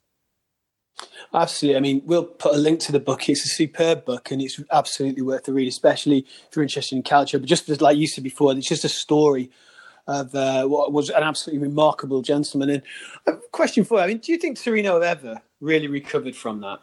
[1.32, 1.76] Absolutely.
[1.76, 3.28] I mean, we'll put a link to the book.
[3.28, 7.02] It's a superb book and it's absolutely worth the read, especially if you're interested in
[7.02, 7.38] culture.
[7.38, 9.50] But just like you said before, it's just a story
[10.08, 12.70] of uh, what was an absolutely remarkable gentleman.
[12.70, 12.82] And
[13.26, 16.60] a question for you I mean, do you think Torino have ever really recovered from
[16.62, 16.80] that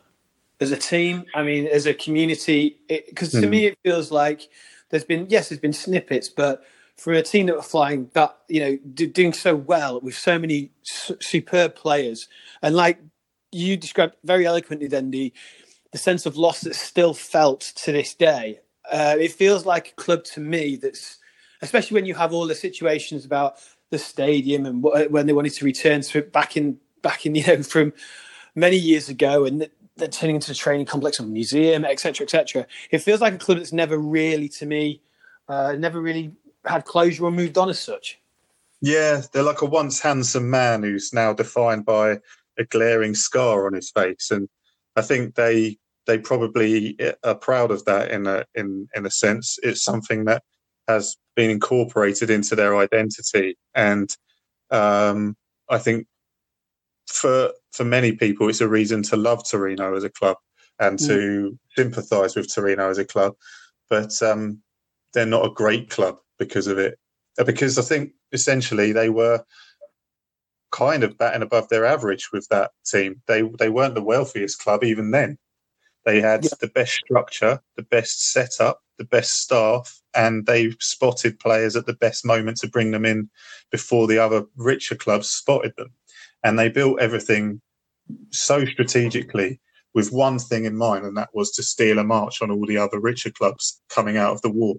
[0.62, 1.26] as a team?
[1.36, 2.80] I mean, as a community?
[2.88, 3.50] Because to mm.
[3.50, 4.48] me, it feels like
[4.90, 6.64] there's been yes, there's been snippets, but
[6.96, 10.72] for a team that were flying that you know doing so well with so many
[10.84, 12.30] su- superb players,
[12.62, 13.00] and like
[13.52, 15.34] you described very eloquently, then the
[15.92, 18.60] the sense of loss that's still felt to this day.
[18.92, 21.18] Uh, it feels like a club to me that's,
[21.62, 23.56] especially when you have all the situations about
[23.90, 27.46] the stadium and when they wanted to return to it back in back in you
[27.48, 27.94] know from
[28.56, 32.68] many years ago, and they're turning into a training complex or museum, etc., etc.
[32.92, 35.02] It feels like a club that's never really, to me,
[35.48, 36.34] uh, never really
[36.66, 38.20] had closure or moved on as such.
[38.82, 42.20] Yeah, they're like a once handsome man who's now defined by
[42.58, 44.48] a glaring scar on his face, and
[44.96, 49.58] I think they they probably are proud of that in a in in a sense.
[49.64, 50.44] It's something that
[50.88, 54.16] has been incorporated into their identity, and
[54.72, 55.36] um,
[55.70, 56.08] I think
[57.08, 60.38] for for many people, it's a reason to love Torino as a club
[60.80, 61.58] and to mm.
[61.76, 63.34] sympathise with Torino as a club.
[63.90, 64.62] But um,
[65.14, 67.00] they're not a great club because of it.
[67.46, 69.44] Because I think essentially they were
[70.78, 73.22] kind of batting above their average with that team.
[73.28, 75.38] They they weren't the wealthiest club even then.
[76.06, 76.52] They had yeah.
[76.62, 81.94] the best structure, the best setup, the best staff, and they spotted players at the
[81.94, 83.30] best moment to bring them in
[83.72, 85.92] before the other richer clubs spotted them
[86.44, 87.62] and they built everything
[88.32, 89.60] so strategically
[89.94, 92.78] with one thing in mind, and that was to steal a march on all the
[92.78, 94.76] other richer clubs coming out of the war.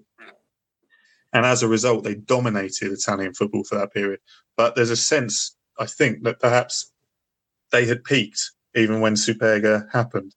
[1.32, 4.20] And as a result, they dominated Italian football for that period.
[4.56, 6.93] But there's a sense, I think, that perhaps
[7.71, 8.41] they had peaked
[8.75, 10.35] even when Superga happened.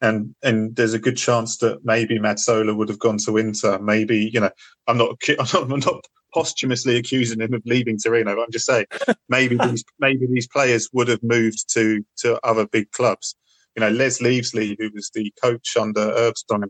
[0.00, 3.78] And and there's a good chance that maybe Mazzola would have gone to Inter.
[3.78, 4.50] Maybe you know,
[4.88, 5.16] I'm not
[5.54, 8.34] I'm not posthumously accusing him of leaving Torino.
[8.34, 8.86] But I'm just saying,
[9.28, 13.36] maybe these maybe these players would have moved to to other big clubs.
[13.76, 16.64] You know, Les Lievesley, who was the coach under Erbstein,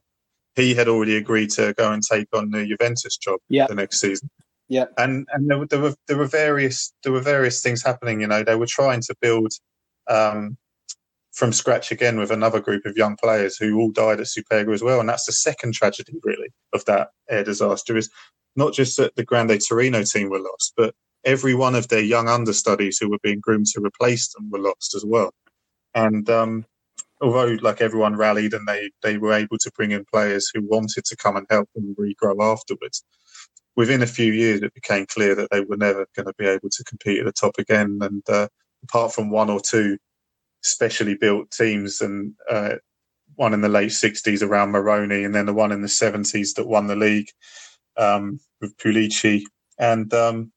[0.54, 4.28] he had already agreed to go and take on the Juventus job the next season.
[4.68, 8.20] Yeah, and and there, there, were there were various there were various things happening.
[8.20, 9.52] You know, they were trying to build
[10.08, 10.56] um,
[11.32, 14.82] from scratch again with another group of young players who all died at Superga as
[14.82, 15.00] well.
[15.00, 18.10] And that's the second tragedy, really, of that air disaster is
[18.54, 20.94] not just that the Grande Torino team were lost, but
[21.24, 24.94] every one of their young understudies who were being groomed to replace them were lost
[24.94, 25.32] as well.
[25.94, 26.66] And um,
[27.20, 31.04] although, like everyone rallied and they they were able to bring in players who wanted
[31.06, 33.04] to come and help them regrow afterwards,
[33.76, 36.68] within a few years it became clear that they were never going to be able
[36.70, 37.98] to compete at the top again.
[38.02, 38.48] And uh,
[38.82, 39.98] apart from one or two
[40.62, 42.74] specially built teams and uh,
[43.36, 46.68] one in the late 60s around Meroni and then the one in the 70s that
[46.68, 47.28] won the league
[47.96, 49.42] um, with Pulici,
[49.78, 50.52] and um,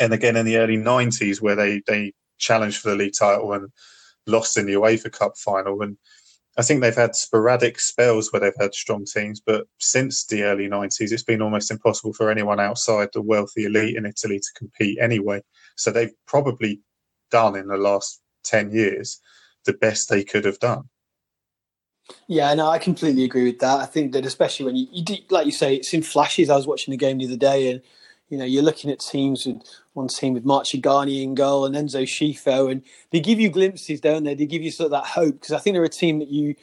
[0.00, 3.70] and again in the early '90s where they they challenged for the league title and
[4.26, 5.82] lost in the UEFA Cup final.
[5.82, 5.96] And
[6.58, 10.68] I think they've had sporadic spells where they've had strong teams, but since the early
[10.68, 14.98] '90s, it's been almost impossible for anyone outside the wealthy elite in Italy to compete
[15.00, 15.40] anyway.
[15.76, 16.80] So they've probably
[17.30, 19.20] done in the last ten years
[19.66, 20.88] the best they could have done.
[22.26, 23.78] Yeah, no, I completely agree with that.
[23.78, 26.50] I think that especially when you, you do, like you say, it's in flashes.
[26.50, 27.82] I was watching the game the other day, and
[28.28, 29.62] you know, you're looking at teams and
[29.94, 34.24] one team with Marchegiani in goal and Enzo Scifo, and they give you glimpses, don't
[34.24, 34.34] they?
[34.34, 36.54] They give you sort of that hope because I think they're a team that you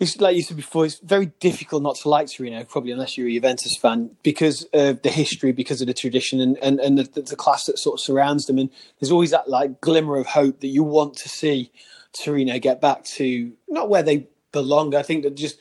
[0.00, 3.28] it's like you said before, it's very difficult not to like Torino, probably unless you're
[3.28, 7.22] a Juventus fan, because of the history, because of the tradition, and and, and the,
[7.22, 8.58] the class that sort of surrounds them.
[8.58, 11.70] And there's always that like glimmer of hope that you want to see
[12.12, 14.94] Torino get back to not where they belong.
[14.94, 15.58] I think that just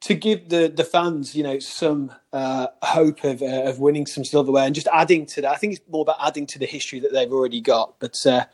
[0.00, 4.24] to give the the fans, you know, some uh, hope of uh, of winning some
[4.24, 5.50] silverware and just adding to that.
[5.50, 7.94] I think it's more about adding to the history that they've already got.
[7.98, 8.44] But uh,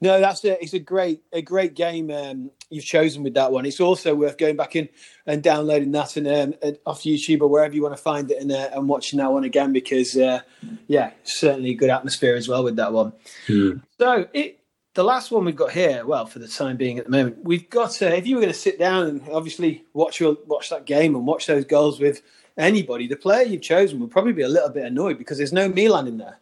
[0.00, 3.66] no, that's a, it's a great a great game um, you've chosen with that one.
[3.66, 4.88] It's also worth going back in
[5.26, 8.40] and downloading that and, um, and off YouTube or wherever you want to find it
[8.40, 10.40] and, uh, and watching that one again because uh,
[10.86, 13.12] yeah, certainly good atmosphere as well with that one.
[13.46, 13.82] Mm.
[13.98, 14.58] So it
[14.94, 17.68] the last one we've got here, well, for the time being at the moment, we've
[17.68, 18.00] got.
[18.00, 21.14] Uh, if you were going to sit down and obviously watch your watch that game
[21.14, 22.22] and watch those goals with
[22.56, 25.68] anybody, the player you've chosen will probably be a little bit annoyed because there's no
[25.68, 26.38] Milan in there,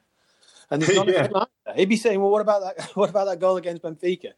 [0.71, 1.25] and there's not Yeah.
[1.25, 1.75] a Milan there.
[1.75, 2.91] He'd be saying, "Well, what about that?
[2.95, 4.33] What about that goal against Benfica?"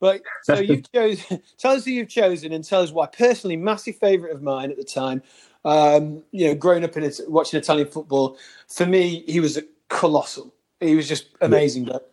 [0.00, 1.40] But so you've chosen.
[1.58, 3.06] tell us who you've chosen and tell us why.
[3.06, 5.22] Personally, massive favourite of mine at the time.
[5.64, 10.52] Um, you know, growing up in watching Italian football, for me, he was a colossal.
[10.80, 11.84] He was just amazing.
[11.84, 12.09] But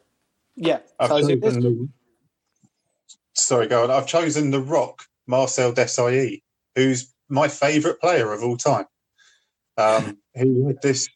[0.58, 1.54] yeah, I've tell us who it is.
[1.54, 1.90] chosen the,
[3.34, 3.92] sorry, go on.
[3.92, 6.42] I've chosen the Rock, Marcel Desailly,
[6.76, 8.86] who's my favourite player of all time.
[9.78, 11.08] Um, he had this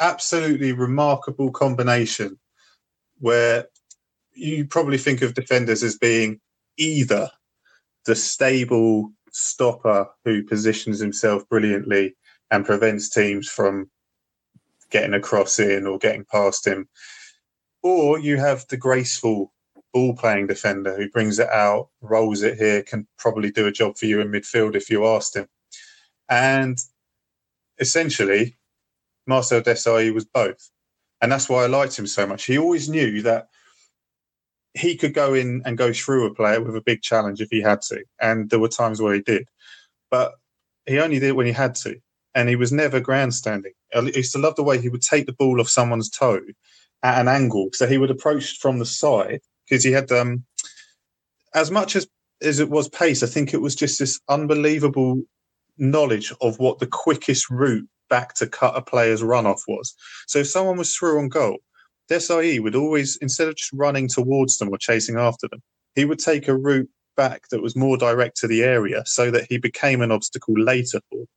[0.00, 2.38] absolutely remarkable combination
[3.20, 3.66] where
[4.34, 6.40] you probably think of defenders as being
[6.76, 7.30] either
[8.04, 12.16] the stable stopper who positions himself brilliantly
[12.50, 13.88] and prevents teams from
[14.90, 16.88] getting a cross in or getting past him,
[17.86, 19.52] or you have the graceful
[19.92, 23.96] ball playing defender who brings it out, rolls it here, can probably do a job
[23.96, 25.46] for you in midfield if you asked him.
[26.28, 26.78] And
[27.78, 28.56] essentially,
[29.26, 30.70] Marcel Desailly was both.
[31.20, 32.44] And that's why I liked him so much.
[32.44, 33.48] He always knew that
[34.74, 37.62] he could go in and go through a player with a big challenge if he
[37.62, 38.04] had to.
[38.20, 39.48] And there were times where he did.
[40.10, 40.34] But
[40.84, 41.98] he only did it when he had to.
[42.34, 43.72] And he was never grandstanding.
[43.94, 46.42] I used to love the way he would take the ball off someone's toe
[47.06, 47.68] at an angle.
[47.72, 50.44] So he would approach from the side because he had um
[51.54, 52.08] as much as
[52.42, 55.22] as it was pace, I think it was just this unbelievable
[55.78, 59.94] knowledge of what the quickest route back to cut a player's runoff was.
[60.26, 61.58] So if someone was through on goal,
[62.10, 65.62] Desailly would always, instead of just running towards them or chasing after them,
[65.94, 69.46] he would take a route back that was more direct to the area so that
[69.48, 71.28] he became an obstacle later for them.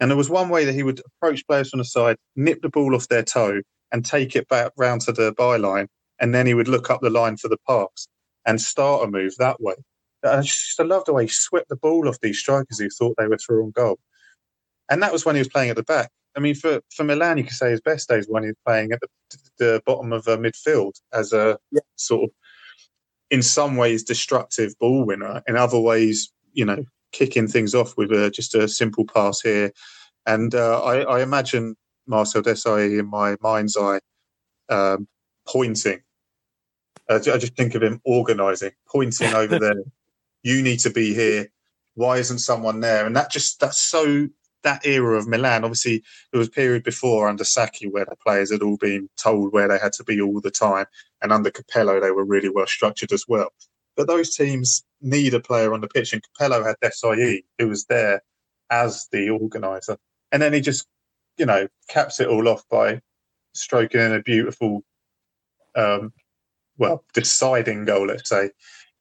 [0.00, 2.68] And there was one way that he would approach players from the side, nip the
[2.68, 3.62] ball off their toe,
[3.94, 5.86] and take it back round to the byline.
[6.18, 8.08] And then he would look up the line for the pass
[8.44, 9.74] and start a move that way.
[10.24, 13.14] I just I love the way he swept the ball off these strikers who thought
[13.16, 14.00] they were through on goal.
[14.90, 16.10] And that was when he was playing at the back.
[16.36, 18.90] I mean, for, for Milan, you could say his best days when he was playing
[18.90, 19.08] at the,
[19.58, 21.80] the bottom of uh, midfield as a Yeah.
[21.94, 22.30] sort of,
[23.30, 25.40] in some ways, destructive ball winner.
[25.46, 29.70] In other ways, you know, kicking things off with a, just a simple pass here.
[30.26, 34.00] And uh, I, I imagine Marcel Desailly in my mind's eye
[34.68, 35.08] um,
[35.46, 36.00] pointing.
[37.08, 39.82] Uh, I just think of him organising, pointing over there.
[40.42, 41.48] You need to be here.
[41.94, 43.06] Why isn't someone there?
[43.06, 44.28] And that just that's so
[44.64, 45.64] that era of Milan.
[45.64, 49.52] Obviously, there was a period before under Sacchi where the players had all been told
[49.52, 50.86] where they had to be all the time,
[51.22, 53.52] and under Capello they were really well structured as well.
[53.96, 57.84] But those teams need a player on the pitch, and Capello had Desailly, who was
[57.84, 58.22] there
[58.70, 59.96] as the organizer,
[60.32, 60.86] and then he just,
[61.36, 63.00] you know, caps it all off by
[63.54, 64.82] stroking in a beautiful,
[65.74, 66.12] um,
[66.78, 68.50] well, deciding goal, let's say,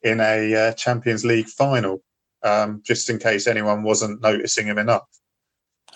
[0.02, 2.02] in a uh, Champions League final.
[2.46, 5.08] Um, just in case anyone wasn't noticing him enough.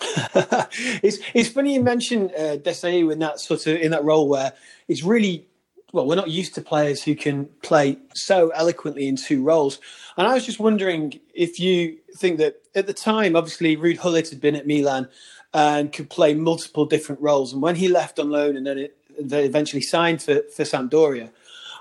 [1.02, 4.54] it's it's funny you mention uh, Desailly in that sort of in that role where
[4.86, 5.46] it's really
[5.92, 9.78] well we're not used to players who can play so eloquently in two roles.
[10.16, 14.30] And I was just wondering if you think that at the time, obviously, Ruud Gullit
[14.30, 15.08] had been at Milan
[15.54, 17.52] and could play multiple different roles.
[17.52, 21.30] And when he left on loan and then it, they eventually signed for, for Sampdoria,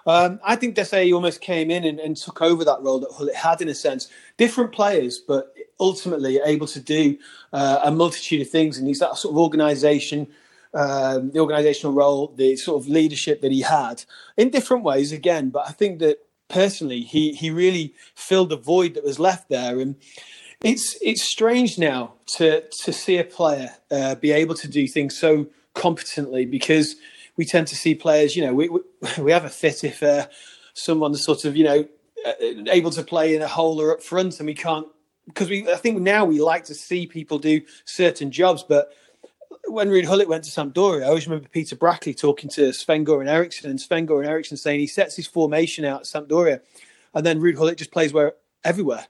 [0.07, 3.35] um, I think Desailly almost came in and, and, took over that role that Gullit
[3.35, 4.09] had in a sense.
[4.37, 7.17] Different players, but ultimately able to do
[7.51, 8.77] uh, a multitude of things.
[8.77, 10.27] And he's that sort of organisation,
[10.73, 14.05] um, the organisational role, the sort of leadership that he had
[14.37, 15.49] in different ways again.
[15.49, 19.81] But I think that personally, he he really filled the void that was left there.
[19.81, 19.97] And
[20.61, 25.17] it's it's strange now to to see a player uh, be able to do things
[25.17, 26.95] so competently because
[27.37, 28.81] we tend to see players, you know, we we,
[29.19, 30.27] we have a fit if uh,
[30.73, 31.87] someone's sort of, you know,
[32.25, 32.33] uh,
[32.67, 34.87] able to play in a hole or up front, and we can't
[35.27, 35.71] because we.
[35.71, 38.89] I think now we like to see people do certain jobs, but
[39.67, 43.29] when Ruud Gullit went to Sampdoria, I always remember Peter Brackley talking to Sven Goran
[43.29, 46.61] Eriksson, and Sven Goran Eriksson saying he sets his formation out at Sampdoria,
[47.13, 48.33] and then Ruud Gullit just plays where
[48.63, 49.07] everywhere.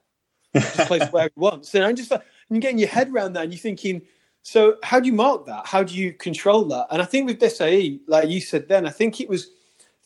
[0.62, 1.74] Just plays where he wants.
[1.76, 4.02] And I'm just like, you're getting your head around that, and you're thinking,
[4.44, 5.66] so how do you mark that?
[5.66, 6.88] How do you control that?
[6.90, 9.52] And I think with Desailly, like you said then, I think it was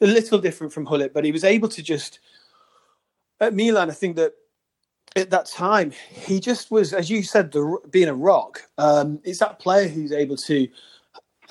[0.02, 2.20] a little different from Gullit, but he was able to just
[3.40, 3.92] at Milan.
[3.92, 4.34] I think that
[5.16, 8.68] at that time he just was, as you said, the, being a rock.
[8.80, 10.68] Um, it's that player who's able to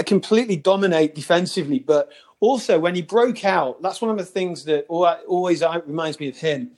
[0.07, 4.87] completely dominate defensively, but also when he broke out, that's one of the things that
[4.89, 6.73] always reminds me of him.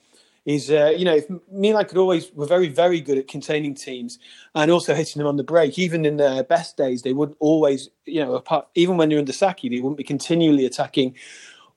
[0.45, 4.19] Is uh, you know if Milan could always were very very good at containing teams
[4.55, 5.79] and also hitting them on the break.
[5.79, 9.31] Even in their best days, they wouldn't always you know apart, even when they're under
[9.31, 11.15] Sacchi, they wouldn't be continually attacking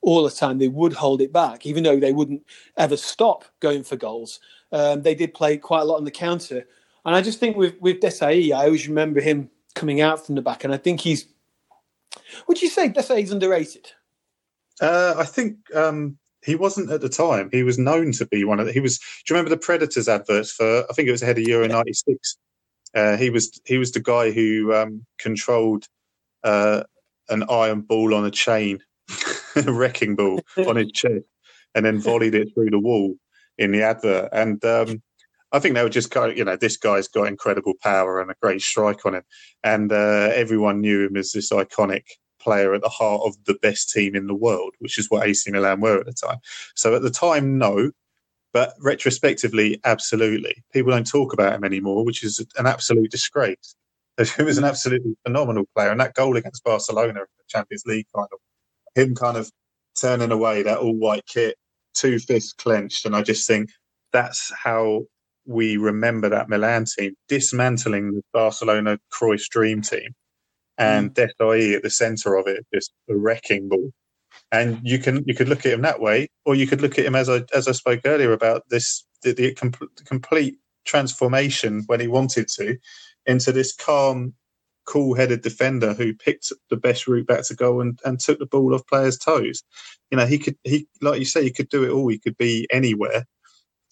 [0.01, 0.57] all the time.
[0.57, 2.45] They would hold it back, even though they wouldn't
[2.75, 4.41] ever stop going for goals.
[4.73, 6.67] Um, they did play quite a lot on the counter,
[7.05, 10.41] and I just think with with Desailly, I always remember him coming out from the
[10.41, 11.25] back, and I think he's
[12.47, 13.91] would you say Desailly's underrated?
[14.81, 16.17] Uh, I think um,
[16.47, 17.49] he wasn't at the time.
[17.51, 18.97] He was known to be one of the, he was.
[18.97, 20.85] Do you remember the Predators adverts for?
[20.89, 22.37] I think it was ahead of Euro '96.
[22.95, 25.87] Uh, he was he was the guy who um, controlled
[26.43, 26.83] uh,
[27.29, 28.79] an iron ball on a chain,
[29.55, 31.25] a wrecking ball on his chest,
[31.75, 33.15] and then volleyed it through the wall
[33.57, 34.29] in the advert.
[34.31, 35.03] And um,
[35.51, 38.31] I think they were just kind of, you know, this guy's got incredible power and
[38.31, 39.23] a great strike on him.
[39.63, 42.03] And uh, everyone knew him as this iconic
[42.47, 45.51] player at the heart of the best team in the world, which is what AC
[45.51, 46.37] Milan were at the time.
[46.75, 47.91] So at the time, no.
[48.53, 50.63] But retrospectively, absolutely.
[50.71, 53.75] People don't talk about him anymore, which is an absolute disgrace.
[54.37, 55.91] He was an absolutely phenomenal player.
[55.91, 58.39] And that goal against Barcelona in the Champions League final,
[58.95, 59.51] him kind of
[59.99, 61.55] turning away that all white kit,
[61.93, 63.05] two fists clenched.
[63.05, 63.69] And I just think
[64.13, 65.03] that's how
[65.45, 70.15] we remember that Milan team dismantling the Barcelona Cruyff dream team
[70.77, 71.29] and mm.
[71.39, 73.91] Desailly at the centre of it, just a wrecking ball.
[74.51, 77.05] And you can you could look at him that way, or you could look at
[77.05, 79.73] him as I as I spoke earlier about this the, the com-
[80.05, 82.77] complete transformation when he wanted to
[83.25, 84.33] into this calm,
[84.85, 88.73] cool-headed defender who picked the best route back to goal and, and took the ball
[88.73, 89.63] off players' toes.
[90.11, 92.07] You know, he could he like you say he could do it all.
[92.07, 93.25] He could be anywhere,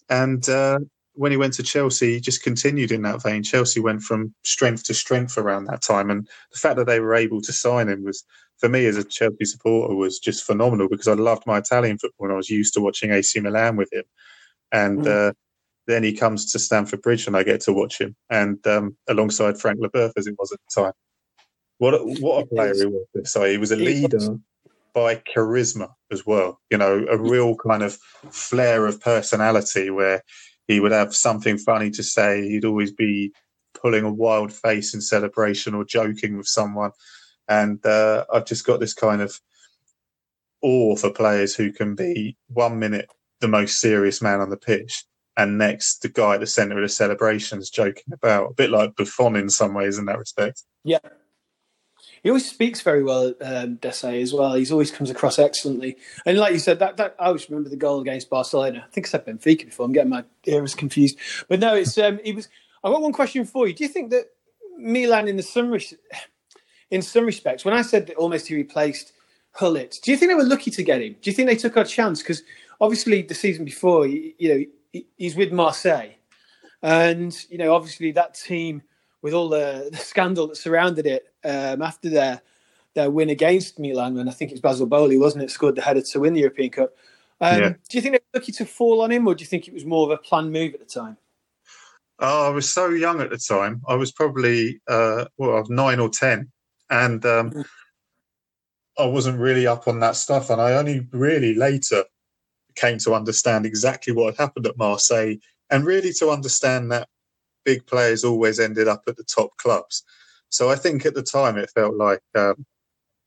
[0.08, 0.78] and uh,
[1.16, 3.42] when he went to Chelsea, he just continued in that vein.
[3.42, 7.14] Chelsea went from strength to strength around that time, and the fact that they were
[7.14, 8.24] able to sign him was,
[8.58, 12.26] for me as a Chelsea supporter, was just phenomenal because I loved my Italian football
[12.26, 14.04] and I was used to watching AC Milan with him,
[14.72, 15.30] and mm.
[15.30, 15.32] uh,
[15.86, 19.58] then he comes to Stamford Bridge and I get to watch him, and um, alongside
[19.58, 20.92] Frank Leboeuf as it was at the time.
[21.78, 23.32] What a, what a player he was!
[23.32, 24.38] So he was a leader
[24.94, 26.60] by charisma as well.
[26.70, 27.98] You know, a real kind of
[28.30, 30.22] flair of personality where
[30.68, 32.48] he would have something funny to say.
[32.48, 33.32] He'd always be
[33.74, 36.90] pulling a wild face in celebration or joking with someone.
[37.48, 39.38] And uh, I've just got this kind of
[40.62, 43.08] awe for players who can be one minute
[43.40, 45.04] the most serious man on the pitch
[45.36, 48.50] and next the guy at the centre of the celebrations joking about.
[48.50, 50.62] A bit like Buffon in some ways in that respect.
[50.82, 50.98] Yeah,
[52.26, 54.54] he always speaks very well, um, Desailly as well.
[54.54, 55.96] He's always comes across excellently.
[56.26, 58.84] And like you said, that, that I always remember the goal against Barcelona.
[58.84, 59.86] I think I said Benfica before.
[59.86, 61.16] I'm getting my ears confused,
[61.48, 62.48] but no, it's um, he was.
[62.82, 63.74] I've got one question for you.
[63.74, 64.24] Do you think that
[64.76, 65.72] Milan, in the some
[66.90, 69.12] in some respects, when I said that almost he replaced
[69.56, 71.14] Gullit, do you think they were lucky to get him?
[71.22, 72.22] Do you think they took a chance?
[72.22, 72.42] Because
[72.80, 74.34] obviously the season before, you
[74.92, 76.10] know, he's with Marseille,
[76.82, 78.82] and you know, obviously that team
[79.22, 82.42] with all the, the scandal that surrounded it um, after their
[82.94, 86.00] their win against Milan, and I think it's Basile Boli, wasn't it, scored the header
[86.00, 86.96] to win the European Cup.
[87.40, 87.68] Um, yeah.
[87.88, 89.74] Do you think they were lucky to fall on him, or do you think it
[89.74, 91.16] was more of a planned move at the time?
[92.18, 93.82] Oh, I was so young at the time.
[93.86, 96.50] I was probably uh, well, was nine or ten,
[96.88, 97.64] and um, mm.
[98.98, 100.48] I wasn't really up on that stuff.
[100.48, 102.04] And I only really later
[102.74, 105.34] came to understand exactly what had happened at Marseille,
[105.70, 107.08] and really to understand that
[107.66, 110.02] big players always ended up at the top clubs.
[110.50, 112.64] So I think at the time it felt like, um,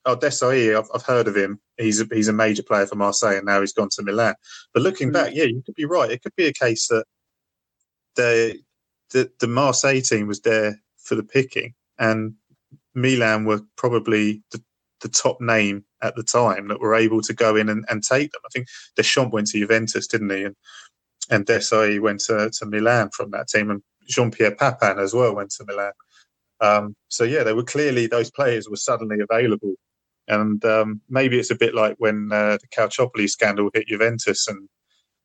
[0.05, 1.59] oh, Desailly, I've, I've, heard of him.
[1.77, 4.35] He's a, he's a major player for Marseille, and now he's gone to Milan.
[4.73, 5.13] But looking mm.
[5.13, 6.11] back, yeah, you could be right.
[6.11, 7.05] It could be a case that
[8.15, 8.59] the
[9.11, 12.33] the, the Marseille team was there for the picking, and
[12.93, 14.61] Milan were probably the,
[15.01, 18.31] the top name at the time that were able to go in and, and take
[18.31, 18.41] them.
[18.45, 20.43] I think Deschamps went to Juventus, didn't he?
[20.43, 20.55] And
[21.31, 25.35] and Desailly went to, to Milan from that team, and Jean Pierre Papin as well
[25.35, 25.91] went to Milan.
[26.61, 29.75] Um, so yeah, they were clearly those players were suddenly available,
[30.27, 34.67] and um, maybe it's a bit like when uh, the Calciopoli scandal hit Juventus and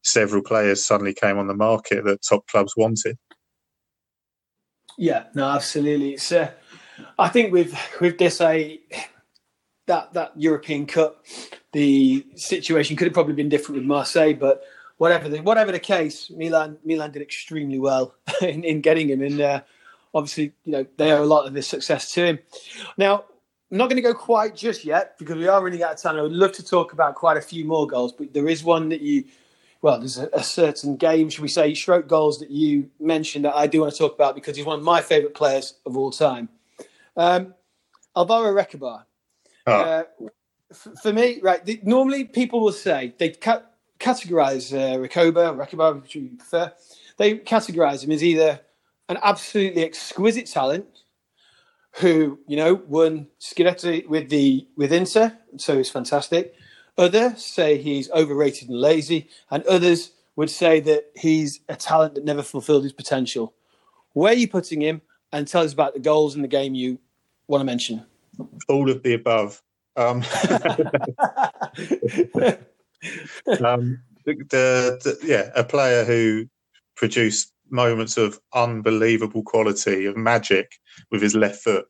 [0.03, 3.17] several players suddenly came on the market that top clubs wanted.
[4.97, 6.19] Yeah, no, absolutely.
[6.37, 6.49] Uh,
[7.19, 8.81] I think with with this a
[9.87, 11.25] that that European Cup,
[11.73, 14.63] the situation could have probably been different with Marseille, but
[14.99, 19.41] whatever the whatever the case, Milan Milan did extremely well in, in getting him, and
[19.41, 19.63] uh,
[20.15, 22.39] obviously, you know, they owe a lot of this success to him.
[22.97, 23.25] Now,
[23.71, 26.17] I'm not going to go quite just yet because we are running out of time.
[26.17, 28.89] I would love to talk about quite a few more goals, but there is one
[28.91, 29.25] that you,
[29.83, 33.57] well, there's a, a certain game, should we say, stroke goals that you mentioned that
[33.57, 36.13] I do want to talk about because he's one of my favourite players of all
[36.13, 36.49] time.
[37.17, 37.55] Um,
[38.17, 39.05] Alvaro Recobar.
[39.67, 39.73] Oh.
[39.73, 40.05] Uh,
[40.71, 43.63] f- for me, right, the, normally people will say they ca-
[43.99, 46.73] categorize uh, Recoba, Recobar, which you prefer.
[47.17, 48.61] They categorize him as either
[49.09, 50.87] an absolutely exquisite talent
[51.97, 56.55] who, you know, won Scudetto with the with Inter, so he's fantastic.
[56.97, 62.25] Others say he's overrated and lazy, and others would say that he's a talent that
[62.25, 63.55] never fulfilled his potential.
[64.13, 65.03] Where are you putting him?
[65.33, 66.99] And tell us about the goals in the game you
[67.49, 68.05] want to mention.
[68.69, 69.63] All of the above.
[69.97, 70.19] Um,
[73.65, 76.47] um, the, the, the, yeah, a player who
[76.95, 80.79] produced moments of unbelievable quality of magic
[81.11, 81.87] with his left foot,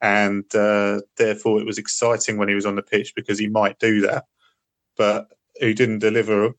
[0.00, 3.78] and uh, therefore it was exciting when he was on the pitch because he might
[3.78, 4.24] do that,
[4.96, 5.28] but
[5.60, 6.52] he didn't deliver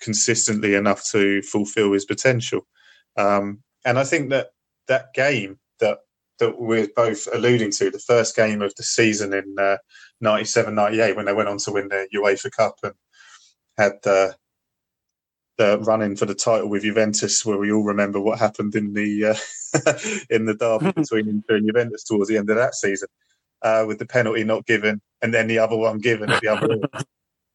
[0.00, 2.66] consistently enough to fulfil his potential.
[3.16, 4.48] Um, and I think that
[4.88, 5.98] that game that
[6.38, 9.76] that we're both alluding to, the first game of the season in uh,
[10.20, 12.94] 97 98, when they went on to win the UEFA Cup and
[13.78, 14.32] had uh,
[15.56, 18.92] the run in for the title with Juventus, where we all remember what happened in
[18.92, 23.08] the uh, in the derby between Inter and Juventus towards the end of that season,
[23.62, 26.72] uh, with the penalty not given and then the other one given at the other
[26.72, 26.86] end.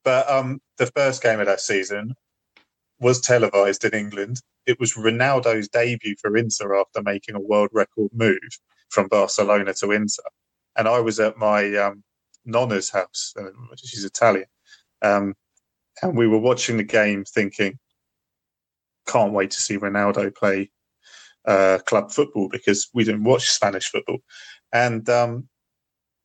[0.05, 2.15] But um, the first game of that season
[3.01, 4.41] was televised in England.
[4.65, 8.39] It was Ronaldo's debut for Inter after making a world record move
[8.89, 10.23] from Barcelona to Inter,
[10.77, 12.03] and I was at my um,
[12.45, 14.47] nonna's house, uh, she's Italian,
[15.01, 15.35] um,
[16.01, 17.77] and we were watching the game, thinking
[19.09, 20.69] can't wait to see Ronaldo play
[21.45, 24.19] uh, club football because we didn't watch Spanish football.
[24.71, 25.49] And um,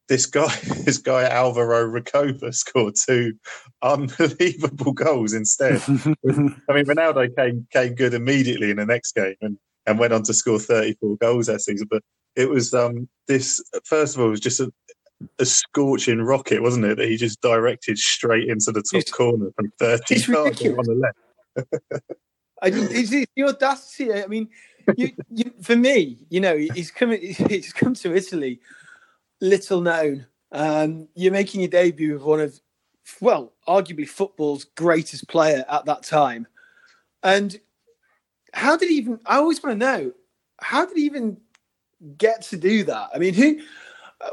[0.08, 0.54] this guy,
[0.84, 3.34] this guy Alvaro Recoba scored two
[3.82, 5.82] unbelievable goals instead.
[5.86, 10.22] I mean, Ronaldo came came good immediately in the next game and, and went on
[10.24, 11.88] to score 34 goals that season.
[11.90, 12.02] But
[12.36, 14.70] it was um, this first of all, it was just a,
[15.38, 16.98] a scorching rocket, wasn't it?
[16.98, 20.94] That he just directed straight into the top it's, corner from 30 yards on the
[20.94, 21.18] left.
[22.64, 24.12] I, it's the audacity.
[24.12, 24.48] I mean,
[24.96, 27.20] you, you, for me, you know, he's coming.
[27.20, 28.60] He's come to Italy,
[29.40, 30.26] little known.
[30.50, 32.58] Um, you're making your debut with one of,
[33.20, 36.46] well, arguably football's greatest player at that time,
[37.22, 37.60] and
[38.54, 39.20] how did he even?
[39.26, 40.12] I always want to know
[40.60, 41.36] how did he even
[42.16, 43.10] get to do that?
[43.14, 43.60] I mean, who?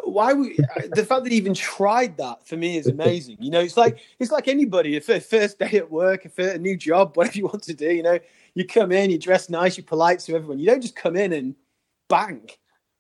[0.03, 3.37] Why we uh, the fact that he even tried that for me is amazing.
[3.39, 4.95] You know, it's like it's like anybody.
[4.95, 7.91] If a first day at work, if a new job, whatever you want to do,
[7.91, 8.19] you know,
[8.53, 10.59] you come in, you dress nice, you're polite to everyone.
[10.59, 11.55] You don't just come in and
[12.09, 12.49] bang,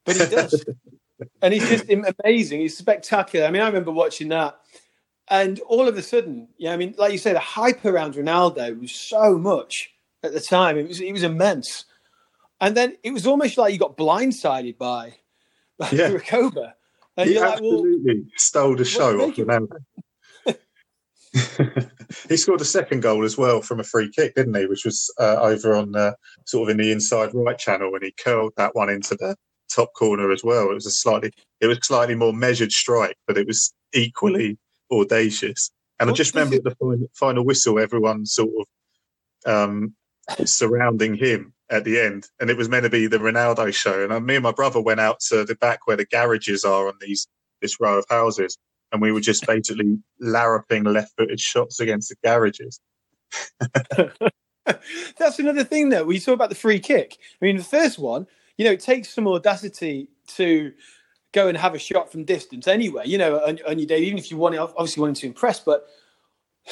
[0.05, 0.65] but he does,
[1.41, 1.85] and he's just
[2.23, 2.61] amazing.
[2.61, 3.45] He's spectacular.
[3.45, 4.59] I mean, I remember watching that,
[5.29, 8.79] and all of a sudden, yeah, I mean, like you say, the hype around Ronaldo
[8.79, 10.77] was so much at the time.
[10.77, 11.85] It was it was immense,
[12.59, 15.15] and then it was almost like you got blindsided by
[15.91, 16.09] yeah.
[16.09, 16.73] Recoba.
[17.17, 19.79] And he absolutely like, well, stole the show off Ronaldo.
[22.29, 24.65] he scored a second goal as well from a free kick, didn't he?
[24.65, 28.13] Which was uh, over on the, sort of in the inside right channel and he
[28.23, 29.35] curled that one into the
[29.73, 30.69] top corner as well.
[30.69, 34.57] It was a slightly, it was slightly more measured strike, but it was equally
[34.91, 35.71] audacious.
[35.99, 38.49] And what I just remember the final, final whistle, everyone sort
[39.45, 39.93] of um,
[40.45, 44.03] surrounding him at the end, and it was meant to be the Ronaldo show.
[44.03, 46.87] And uh, me and my brother went out to the back where the garages are
[46.87, 47.27] on these
[47.61, 48.57] this row of houses,
[48.91, 52.79] and we were just basically larruping left-footed shots against the garages.
[55.17, 56.03] That's another thing, though.
[56.03, 57.17] We talk about the free kick.
[57.41, 60.73] I mean, the first one, you know, it takes some audacity to
[61.31, 64.17] go and have a shot from distance anyway, you know, on, on your day, even
[64.17, 65.59] if you want it, obviously wanting to impress.
[65.59, 65.87] But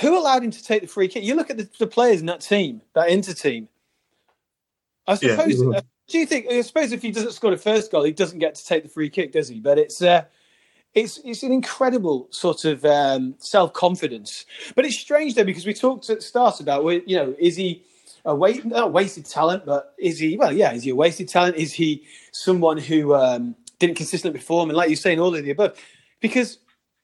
[0.01, 1.23] who allowed him to take the free kick?
[1.23, 3.69] You look at the, the players in that team, that Inter team.
[5.09, 5.61] I suppose.
[5.61, 5.69] Yeah.
[5.77, 6.47] Uh, do you think?
[6.51, 8.89] I suppose if he doesn't score the first goal, he doesn't get to take the
[8.89, 9.59] free kick, does he?
[9.59, 10.25] But it's uh,
[10.93, 14.45] it's it's an incredible sort of um, self confidence.
[14.75, 17.83] But it's strange though because we talked at the start about you know is he
[18.25, 21.55] a wait, not wasted talent, but is he well yeah is he a wasted talent?
[21.57, 25.51] Is he someone who um, didn't consistently perform and like you're saying all of the
[25.51, 25.77] above?
[26.19, 26.59] Because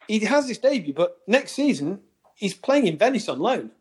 [0.08, 2.02] he has this debut, but next season
[2.36, 3.72] he's playing in Venice on loan.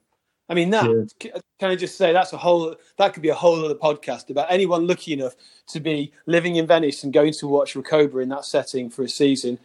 [0.48, 1.38] I mean, that yeah.
[1.58, 4.50] can I just say that's a whole that could be a whole other podcast about
[4.50, 5.34] anyone lucky enough
[5.68, 9.08] to be living in Venice and going to watch Recoba in that setting for a
[9.08, 9.58] season.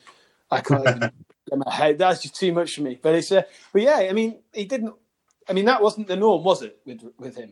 [0.51, 0.99] I can't even
[1.49, 1.97] get my head.
[1.97, 2.97] That's just too much for me.
[3.01, 3.41] But it's uh,
[3.73, 4.93] but yeah, I mean, he didn't
[5.49, 7.51] I mean, that wasn't the norm, was it, with with him?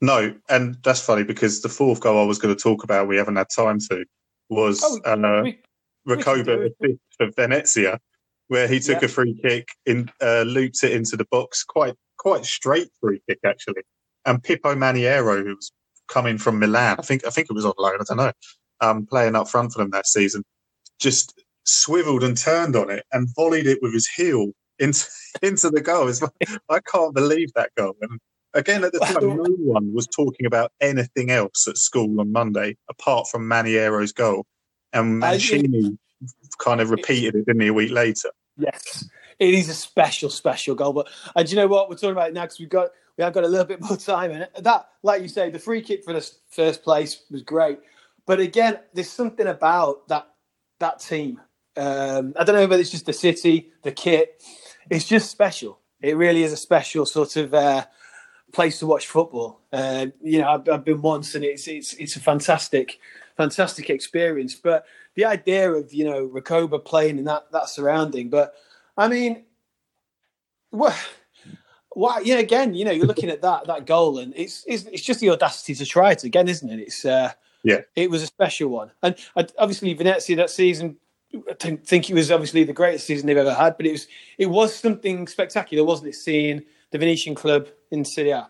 [0.00, 3.16] No, and that's funny because the fourth goal I was going to talk about, we
[3.16, 4.04] haven't had time to,
[4.50, 5.60] was Oh, uh, we-
[6.04, 7.00] we can Recoba it.
[7.16, 7.98] for Venezia,
[8.48, 9.06] where he took Yeah.
[9.06, 13.38] a free kick, in uh, looped it into the box, quite quite straight free kick
[13.44, 13.82] actually.
[14.24, 15.70] And Pippo Maniero, who was
[16.08, 18.32] coming from Milan, I think I think it was on loan, I don't know,
[18.80, 20.42] um, playing up front for them that season,
[20.98, 25.06] just swiveled and turned on it and volleyed it with his heel into
[25.42, 26.06] into the goal.
[26.06, 27.96] Like, I can't believe that goal.
[28.00, 28.18] And
[28.54, 32.76] again, at the time, no one was talking about anything else at school on Monday
[32.88, 34.44] apart from Maniero's goal.
[34.92, 35.98] And Mancini
[36.58, 38.30] kind of repeated it, didn't he, a week later?
[38.56, 39.08] Yes,
[39.38, 40.92] it is a special, special goal.
[40.92, 43.24] But and do you know what we're talking about it now because we've got we
[43.24, 44.52] have got a little bit more time in it.
[44.62, 47.78] That, like you say, the free kick for the first place was great.
[48.26, 50.28] But again, there's something about that
[50.80, 51.40] that team.
[51.76, 54.42] Um, I don't know whether it's just the city, the kit.
[54.90, 55.78] It's just special.
[56.00, 57.86] It really is a special sort of uh,
[58.52, 59.60] place to watch football.
[59.72, 62.98] Uh, you know, I've, I've been once, and it's it's it's a fantastic,
[63.36, 64.54] fantastic experience.
[64.54, 64.84] But
[65.16, 68.54] the idea of you know Recoba playing in that that surrounding, but
[68.96, 69.44] I mean,
[70.70, 70.94] what?
[71.90, 72.20] Why?
[72.20, 75.20] Yeah, again, you know, you're looking at that that goal, and it's it's, it's just
[75.20, 76.80] the audacity to try it again, isn't it?
[76.80, 77.32] It's uh,
[77.64, 77.80] Yeah.
[77.94, 79.16] it was a special one, and
[79.58, 80.96] obviously Venezia that season.
[81.34, 84.06] I don't think it was obviously the greatest season they've ever had, but it was
[84.38, 86.14] it was something spectacular, wasn't it?
[86.14, 86.62] Seeing
[86.92, 88.48] the Venetian club in Serie A.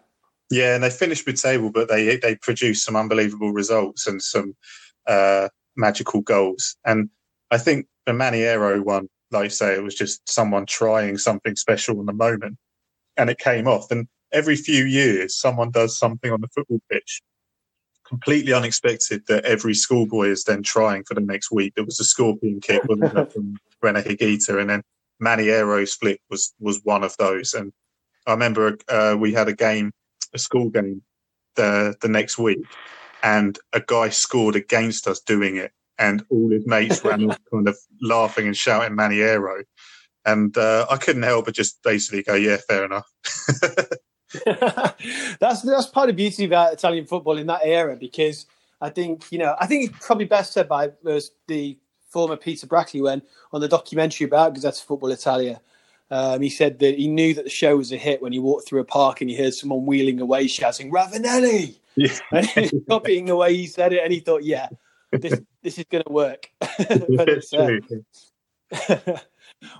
[0.50, 4.56] Yeah, and they finished mid-table, but they they produced some unbelievable results and some
[5.06, 6.76] uh, magical goals.
[6.84, 7.10] And
[7.50, 12.00] I think the Maniero one, like you say, it was just someone trying something special
[12.00, 12.56] in the moment,
[13.16, 13.90] and it came off.
[13.90, 17.22] And every few years, someone does something on the football pitch
[18.06, 21.74] completely unexpected that every schoolboy is then trying for the next week.
[21.74, 24.82] There was a scorpion kick from Rene Higuita, and then
[25.22, 27.54] Maniero's flick was was one of those.
[27.54, 27.72] And
[28.26, 29.92] I remember uh, we had a game,
[30.32, 31.02] a school game,
[31.56, 32.60] the the next week,
[33.22, 37.68] and a guy scored against us doing it, and all his mates ran off, kind
[37.68, 39.64] of laughing and shouting Maniero.
[40.24, 43.10] And uh, I couldn't help but just basically go, "Yeah, fair enough."
[45.40, 48.46] that's that's part of the beauty about Italian football in that era because
[48.80, 51.78] I think you know I think it's probably best said by was the
[52.10, 55.60] former Peter Brackley when on the documentary about Gazzetta Football Italia.
[56.08, 58.68] Um, he said that he knew that the show was a hit when he walked
[58.68, 62.82] through a park and he heard someone wheeling away shouting "Ravanelli," Yeah, and he was
[62.88, 64.68] copying the way he said it, and he thought, "Yeah,
[65.12, 67.78] this this is going to work." but it's, uh,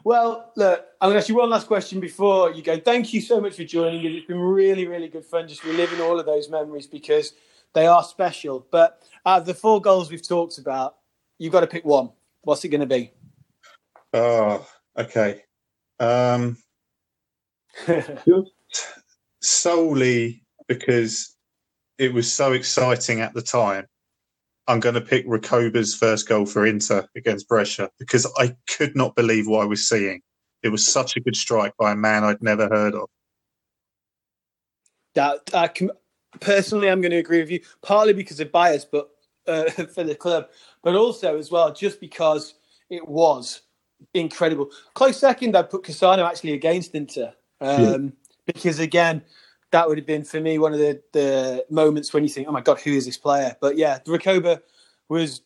[0.05, 2.79] well, look, I'm going to ask you one last question before you go.
[2.79, 4.13] Thank you so much for joining us.
[4.13, 7.35] It's been really, really good fun just reliving all of those memories because
[7.75, 8.67] they are special.
[8.71, 10.97] But out of the four goals we've talked about,
[11.39, 12.11] you've got to pick one.
[12.43, 13.13] What's it going to be?
[14.13, 15.43] Oh, okay.
[15.99, 16.57] Um,
[19.43, 21.36] solely because
[21.99, 23.87] it was so exciting at the time.
[24.69, 29.15] I'm going to pick Recoba's first goal for Inter against Brescia because I could not
[29.15, 30.23] believe what I was seeing.
[30.63, 33.09] It was such a good strike by a man I'd never heard of.
[35.15, 35.91] that I can,
[36.41, 39.09] personally, I'm going to agree with you, partly because of bias, but
[39.47, 40.49] uh, for the club,
[40.83, 42.55] but also as well just because
[42.91, 43.63] it was
[44.15, 44.71] incredible.
[44.95, 48.13] Close second, I put Cassano actually against Inter um,
[48.47, 49.23] because again,
[49.73, 52.53] that would have been for me one of the, the moments when you think, "Oh
[52.53, 54.61] my god, who is this player?" But yeah, Recoba
[55.09, 55.43] was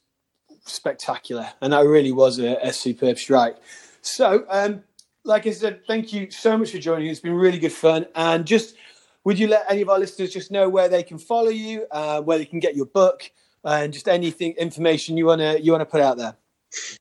[0.64, 3.56] spectacular, and that really was a, a superb strike.
[4.02, 4.82] So, um,
[5.24, 7.08] like I said, thank you so much for joining.
[7.08, 8.76] It's been really good fun, and just
[9.24, 12.20] would you let any of our listeners just know where they can follow you, uh,
[12.22, 13.30] where they can get your book,
[13.64, 16.36] and just anything information you wanna you wanna put out there?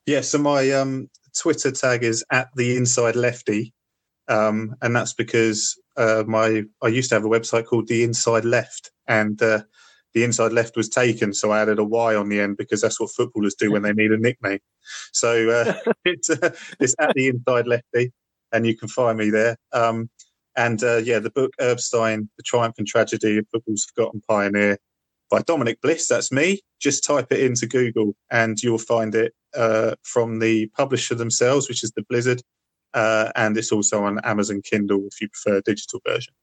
[0.06, 1.08] Yeah, so my um,
[1.38, 3.72] Twitter tag is at the inside lefty,
[4.28, 8.44] um, and that's because uh, my I used to have a website called the Inside
[8.44, 9.62] Left, and uh,
[10.14, 13.00] the Inside Left was taken, so I added a Y on the end because that's
[13.00, 14.60] what footballers do when they need a nickname.
[15.12, 18.12] So uh, it's uh, it's at the Inside Lefty,
[18.52, 19.56] and you can find me there.
[19.72, 20.10] Um,
[20.56, 24.78] and uh, yeah, the book Erbstein: The Triumph and Tragedy of Football's Forgotten Pioneer
[25.30, 26.08] by Dominic Bliss.
[26.08, 26.60] That's me.
[26.80, 31.84] Just type it into Google, and you'll find it uh, from the publisher themselves, which
[31.84, 32.42] is the Blizzard,
[32.94, 36.34] uh, and it's also on Amazon Kindle if you prefer a digital version.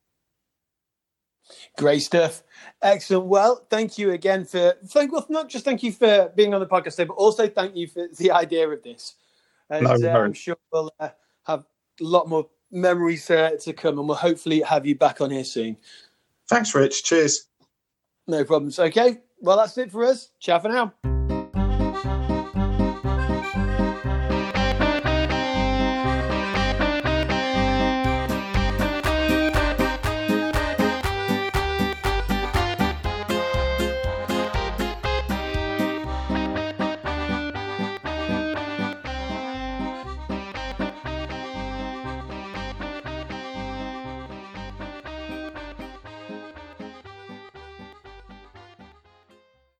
[1.77, 2.43] Great stuff.
[2.81, 3.25] Excellent.
[3.25, 6.65] Well, thank you again for thank well not just thank you for being on the
[6.65, 9.15] podcast today, but also thank you for the idea of this.
[9.69, 11.09] And No uh, I'm sure we'll uh,
[11.45, 11.65] have
[11.99, 15.43] a lot more memories uh, to come, and we'll hopefully have you back on here
[15.43, 15.77] soon.
[16.49, 17.03] Thanks, Rich.
[17.03, 17.47] Cheers.
[18.27, 18.79] No problems.
[18.79, 19.19] Okay.
[19.39, 20.31] Well, that's it for us.
[20.39, 21.16] Ciao for now.